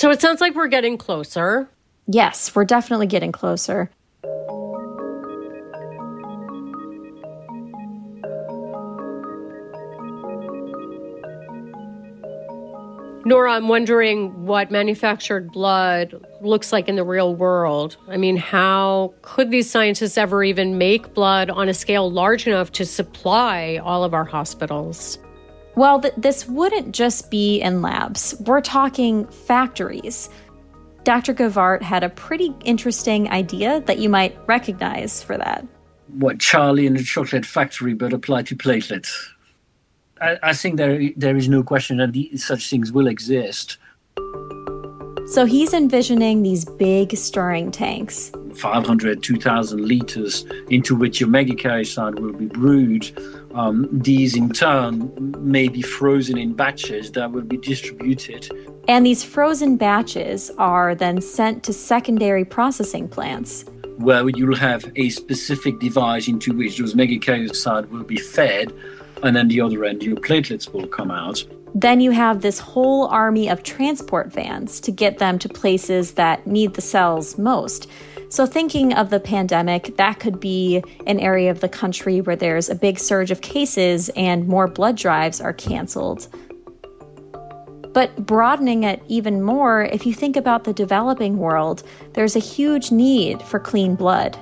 So 0.00 0.10
it 0.10 0.22
sounds 0.22 0.40
like 0.40 0.54
we're 0.54 0.66
getting 0.66 0.96
closer. 0.96 1.68
Yes, 2.06 2.54
we're 2.54 2.64
definitely 2.64 3.06
getting 3.06 3.32
closer. 3.32 3.90
Nora, 13.26 13.52
I'm 13.52 13.68
wondering 13.68 14.46
what 14.46 14.70
manufactured 14.70 15.52
blood 15.52 16.14
looks 16.40 16.72
like 16.72 16.88
in 16.88 16.96
the 16.96 17.04
real 17.04 17.34
world. 17.34 17.98
I 18.08 18.16
mean, 18.16 18.38
how 18.38 19.12
could 19.20 19.50
these 19.50 19.70
scientists 19.70 20.16
ever 20.16 20.42
even 20.42 20.78
make 20.78 21.12
blood 21.12 21.50
on 21.50 21.68
a 21.68 21.74
scale 21.74 22.10
large 22.10 22.46
enough 22.46 22.72
to 22.72 22.86
supply 22.86 23.78
all 23.84 24.02
of 24.02 24.14
our 24.14 24.24
hospitals? 24.24 25.18
Well, 25.76 26.00
th- 26.00 26.14
this 26.16 26.46
wouldn't 26.46 26.92
just 26.94 27.30
be 27.30 27.60
in 27.60 27.82
labs. 27.82 28.34
We're 28.40 28.60
talking 28.60 29.26
factories. 29.26 30.28
Dr. 31.04 31.32
Ghevaert 31.32 31.82
had 31.82 32.04
a 32.04 32.08
pretty 32.10 32.54
interesting 32.64 33.30
idea 33.30 33.80
that 33.86 33.98
you 33.98 34.08
might 34.08 34.36
recognize 34.46 35.22
for 35.22 35.38
that. 35.38 35.66
What 36.08 36.40
Charlie 36.40 36.86
in 36.86 36.94
the 36.94 37.02
chocolate 37.02 37.46
factory, 37.46 37.94
but 37.94 38.12
applied 38.12 38.46
to 38.48 38.56
platelets. 38.56 39.10
I, 40.20 40.38
I 40.42 40.52
think 40.52 40.76
there 40.76 41.10
there 41.16 41.36
is 41.36 41.48
no 41.48 41.62
question 41.62 41.98
that 41.98 42.12
the, 42.12 42.36
such 42.36 42.68
things 42.68 42.92
will 42.92 43.06
exist. 43.06 43.78
So 45.26 45.44
he's 45.46 45.72
envisioning 45.72 46.42
these 46.42 46.64
big 46.64 47.16
stirring 47.16 47.70
tanks. 47.70 48.32
500, 48.54 49.22
2,000 49.22 49.84
liters 49.84 50.44
into 50.68 50.94
which 50.94 51.20
your 51.20 51.28
megakaryocyte 51.28 52.18
will 52.18 52.32
be 52.32 52.46
brewed. 52.46 53.10
Um, 53.54 53.88
these 53.90 54.36
in 54.36 54.50
turn 54.50 55.12
may 55.38 55.68
be 55.68 55.82
frozen 55.82 56.38
in 56.38 56.54
batches 56.54 57.12
that 57.12 57.32
will 57.32 57.42
be 57.42 57.56
distributed. 57.56 58.48
And 58.88 59.04
these 59.04 59.24
frozen 59.24 59.76
batches 59.76 60.50
are 60.58 60.94
then 60.94 61.20
sent 61.20 61.62
to 61.64 61.72
secondary 61.72 62.44
processing 62.44 63.08
plants. 63.08 63.64
Where 63.98 64.28
you'll 64.28 64.56
have 64.56 64.90
a 64.96 65.10
specific 65.10 65.78
device 65.78 66.26
into 66.28 66.52
which 66.56 66.78
those 66.78 66.94
megakaryocytes 66.94 67.90
will 67.90 68.04
be 68.04 68.16
fed, 68.16 68.72
and 69.22 69.36
then 69.36 69.48
the 69.48 69.60
other 69.60 69.84
end, 69.84 70.02
your 70.02 70.16
platelets 70.16 70.72
will 70.72 70.86
come 70.86 71.10
out. 71.10 71.44
Then 71.74 72.00
you 72.00 72.10
have 72.10 72.40
this 72.40 72.58
whole 72.58 73.06
army 73.08 73.48
of 73.48 73.62
transport 73.62 74.32
vans 74.32 74.80
to 74.80 74.90
get 74.90 75.18
them 75.18 75.38
to 75.38 75.48
places 75.48 76.12
that 76.12 76.46
need 76.46 76.74
the 76.74 76.80
cells 76.80 77.38
most. 77.38 77.88
So, 78.30 78.46
thinking 78.46 78.94
of 78.94 79.10
the 79.10 79.18
pandemic, 79.18 79.96
that 79.96 80.20
could 80.20 80.38
be 80.38 80.84
an 81.08 81.18
area 81.18 81.50
of 81.50 81.58
the 81.58 81.68
country 81.68 82.20
where 82.20 82.36
there's 82.36 82.70
a 82.70 82.76
big 82.76 83.00
surge 83.00 83.32
of 83.32 83.40
cases 83.40 84.08
and 84.10 84.46
more 84.46 84.68
blood 84.68 84.96
drives 84.96 85.40
are 85.40 85.52
canceled. 85.52 86.28
But 87.92 88.14
broadening 88.26 88.84
it 88.84 89.02
even 89.08 89.42
more, 89.42 89.82
if 89.82 90.06
you 90.06 90.14
think 90.14 90.36
about 90.36 90.62
the 90.62 90.72
developing 90.72 91.38
world, 91.38 91.82
there's 92.12 92.36
a 92.36 92.40
huge 92.40 92.92
need 92.92 93.42
for 93.42 93.58
clean 93.58 93.96
blood. 93.96 94.38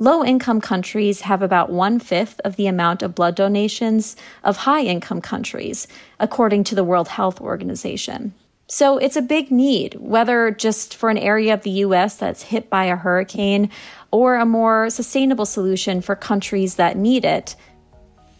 Low 0.00 0.24
income 0.24 0.60
countries 0.60 1.20
have 1.20 1.42
about 1.42 1.70
one 1.70 2.00
fifth 2.00 2.40
of 2.44 2.56
the 2.56 2.66
amount 2.66 3.04
of 3.04 3.14
blood 3.14 3.36
donations 3.36 4.16
of 4.42 4.56
high 4.56 4.82
income 4.82 5.20
countries, 5.20 5.86
according 6.18 6.64
to 6.64 6.74
the 6.74 6.82
World 6.82 7.06
Health 7.06 7.40
Organization. 7.40 8.34
So 8.70 8.98
it's 8.98 9.16
a 9.16 9.22
big 9.22 9.50
need, 9.50 9.94
whether 9.94 10.50
just 10.52 10.94
for 10.94 11.10
an 11.10 11.18
area 11.18 11.52
of 11.54 11.62
the 11.62 11.70
US 11.70 12.16
that's 12.16 12.42
hit 12.42 12.70
by 12.70 12.84
a 12.84 12.96
hurricane 12.96 13.68
or 14.10 14.36
a 14.36 14.46
more 14.46 14.88
sustainable 14.90 15.46
solution 15.46 16.00
for 16.00 16.14
countries 16.14 16.76
that 16.76 16.96
need 16.96 17.24
it. 17.24 17.56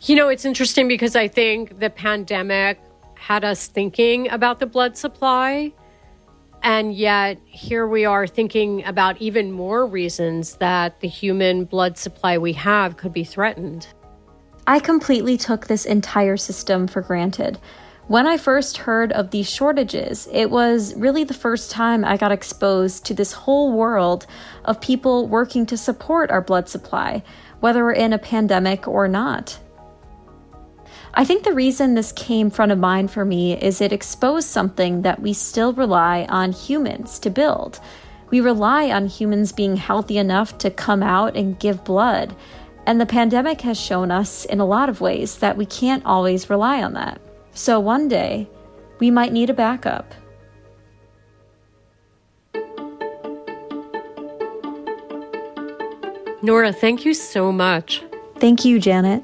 You 0.03 0.17
know, 0.17 0.29
it's 0.29 0.45
interesting 0.45 0.89
because 0.89 1.17
I 1.17 1.29
think 1.29 1.81
the 1.81 1.91
pandemic 1.91 2.81
had 3.17 3.45
us 3.45 3.67
thinking 3.67 4.31
about 4.31 4.61
the 4.61 4.67
blood 4.67 4.97
supply 4.97 5.73
and 6.63 6.95
yet, 6.95 7.39
here 7.47 7.87
we 7.87 8.05
are 8.05 8.27
thinking 8.27 8.85
about 8.85 9.21
even 9.21 9.51
more 9.51 9.87
reasons 9.87 10.57
that 10.57 11.01
the 11.01 11.09
human 11.09 11.65
blood 11.65 11.97
supply 11.97 12.37
we 12.37 12.53
have 12.53 12.97
could 12.97 13.13
be 13.13 13.25
threatened. 13.25 13.87
I 14.67 14.79
completely 14.79 15.39
took 15.39 15.67
this 15.67 15.87
entire 15.87 16.37
system 16.37 16.87
for 16.87 17.01
granted. 17.01 17.59
When 18.11 18.27
I 18.27 18.39
first 18.39 18.77
heard 18.77 19.13
of 19.13 19.31
these 19.31 19.49
shortages, 19.49 20.29
it 20.33 20.51
was 20.51 20.97
really 20.97 21.23
the 21.23 21.33
first 21.33 21.71
time 21.71 22.05
I 22.05 22.17
got 22.17 22.33
exposed 22.33 23.07
to 23.07 23.15
this 23.15 23.33
whole 23.33 23.73
world 23.73 24.27
of 24.65 24.81
people 24.81 25.29
working 25.29 25.65
to 25.67 25.77
support 25.77 26.29
our 26.33 26.41
blood 26.41 26.69
supply, 26.69 27.23
whether 27.61 27.85
we're 27.85 27.93
in 27.93 28.13
a 28.13 28.19
pandemic 28.19 28.89
or 28.89 29.07
not. 29.07 29.61
I 31.15 31.25
think 31.25 31.45
the 31.45 31.53
reason 31.53 31.95
this 31.95 32.11
came 32.11 32.51
front 32.51 32.73
of 32.73 32.81
mind 32.81 33.13
for 33.13 33.25
me 33.25 33.57
is 33.57 33.81
it 33.81 33.93
exposed 33.93 34.49
something 34.49 35.03
that 35.03 35.23
we 35.23 35.33
still 35.33 35.73
rely 35.73 36.27
on 36.29 36.51
humans 36.51 37.21
to 37.21 37.31
build. 37.31 37.79
We 38.31 38.41
rely 38.41 38.91
on 38.91 39.07
humans 39.07 39.53
being 39.53 39.77
healthy 39.77 40.19
enough 40.19 40.59
to 40.59 40.71
come 40.73 41.05
out 41.05 41.37
and 41.37 41.61
give 41.61 41.85
blood. 41.85 42.35
And 42.87 43.01
the 43.01 43.07
pandemic 43.07 43.61
has 43.61 43.79
shown 43.79 44.11
us 44.11 44.47
in 44.47 44.59
a 44.59 44.67
lot 44.67 44.89
of 44.89 45.01
ways 45.01 45.39
that 45.39 45.57
we 45.57 45.65
can't 45.65 46.05
always 46.05 46.51
rely 46.51 46.83
on 46.83 46.95
that. 46.95 47.21
So 47.53 47.81
one 47.81 48.09
day, 48.09 48.49
we 48.99 49.11
might 49.11 49.33
need 49.33 49.51
a 49.51 49.55
backup. 49.55 50.15
Nora, 56.43 56.73
thank 56.73 57.05
you 57.05 57.13
so 57.13 57.53
much. 57.53 58.03
Thank 58.39 58.65
you, 58.65 58.79
Janet. 58.79 59.23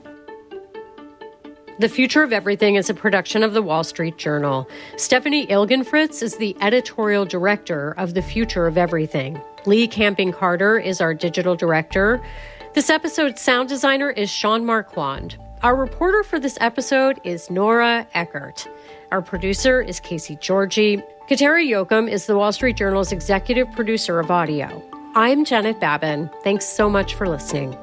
The 1.79 1.89
Future 1.89 2.23
of 2.23 2.33
Everything 2.33 2.77
is 2.77 2.89
a 2.89 2.95
production 2.95 3.43
of 3.43 3.53
the 3.53 3.63
Wall 3.63 3.85
Street 3.85 4.17
Journal. 4.17 4.69
Stephanie 4.97 5.47
Ilgenfritz 5.47 6.23
is 6.23 6.37
the 6.37 6.57
editorial 6.61 7.25
director 7.25 7.95
of 7.99 8.15
The 8.15 8.23
Future 8.23 8.67
of 8.67 8.79
Everything. 8.79 9.41
Lee 9.67 9.87
Camping 9.87 10.33
Carter 10.33 10.79
is 10.79 11.01
our 11.01 11.13
digital 11.13 11.55
director. 11.55 12.23
This 12.75 12.89
episode's 12.89 13.41
sound 13.41 13.69
designer 13.69 14.11
is 14.11 14.31
Sean 14.31 14.65
Marquand. 14.65 15.39
Our 15.67 15.75
reporter 15.75 16.23
for 16.23 16.39
this 16.39 16.57
episode 16.61 17.21
is 17.25 17.51
Nora 17.51 18.07
Eckert. 18.15 18.69
Our 19.11 19.21
producer 19.21 19.83
is 19.83 19.99
Casey 19.99 20.37
Georgie. 20.37 21.03
Kateri 21.29 21.69
Jochum 21.69 22.09
is 22.09 22.27
the 22.27 22.37
Wall 22.37 22.53
Street 22.53 22.77
Journal's 22.77 23.11
executive 23.11 23.67
producer 23.73 24.21
of 24.21 24.31
audio. 24.31 24.81
I'm 25.17 25.45
Janet 25.45 25.81
Babin. 25.81 26.31
Thanks 26.45 26.67
so 26.67 26.89
much 26.89 27.15
for 27.15 27.29
listening. 27.29 27.77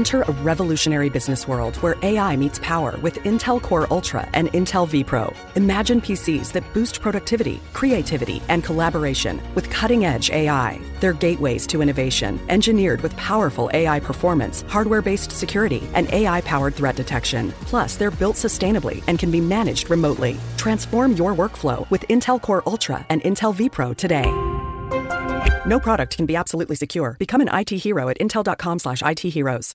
Enter 0.00 0.22
a 0.22 0.32
revolutionary 0.50 1.10
business 1.10 1.46
world 1.46 1.76
where 1.82 1.94
AI 2.02 2.34
meets 2.34 2.58
power 2.60 2.96
with 3.02 3.16
Intel 3.30 3.60
Core 3.60 3.86
Ultra 3.90 4.26
and 4.32 4.50
Intel 4.52 4.88
vPro. 4.88 5.26
Imagine 5.56 6.00
PCs 6.00 6.52
that 6.52 6.64
boost 6.72 7.02
productivity, 7.02 7.60
creativity, 7.74 8.40
and 8.48 8.64
collaboration 8.64 9.42
with 9.54 9.68
cutting 9.68 10.06
edge 10.06 10.30
AI. 10.30 10.80
They're 11.00 11.22
gateways 11.26 11.66
to 11.66 11.82
innovation, 11.82 12.40
engineered 12.48 13.02
with 13.02 13.14
powerful 13.18 13.68
AI 13.74 14.00
performance, 14.00 14.62
hardware 14.68 15.02
based 15.02 15.32
security, 15.32 15.82
and 15.92 16.10
AI 16.14 16.40
powered 16.52 16.74
threat 16.74 16.96
detection. 16.96 17.52
Plus, 17.70 17.96
they're 17.96 18.18
built 18.22 18.36
sustainably 18.36 19.02
and 19.06 19.18
can 19.18 19.30
be 19.30 19.42
managed 19.42 19.90
remotely. 19.90 20.38
Transform 20.56 21.12
your 21.12 21.34
workflow 21.34 21.78
with 21.90 22.08
Intel 22.08 22.40
Core 22.40 22.62
Ultra 22.64 23.04
and 23.10 23.22
Intel 23.22 23.54
vPro 23.54 23.94
today. 23.94 24.30
No 25.66 25.78
product 25.78 26.16
can 26.16 26.26
be 26.26 26.36
absolutely 26.36 26.76
secure. 26.76 27.16
Become 27.18 27.42
an 27.42 27.50
IT 27.60 27.70
hero 27.86 28.08
at 28.08 28.18
intel.com/slash 28.18 29.02
IT 29.02 29.20
heroes. 29.38 29.68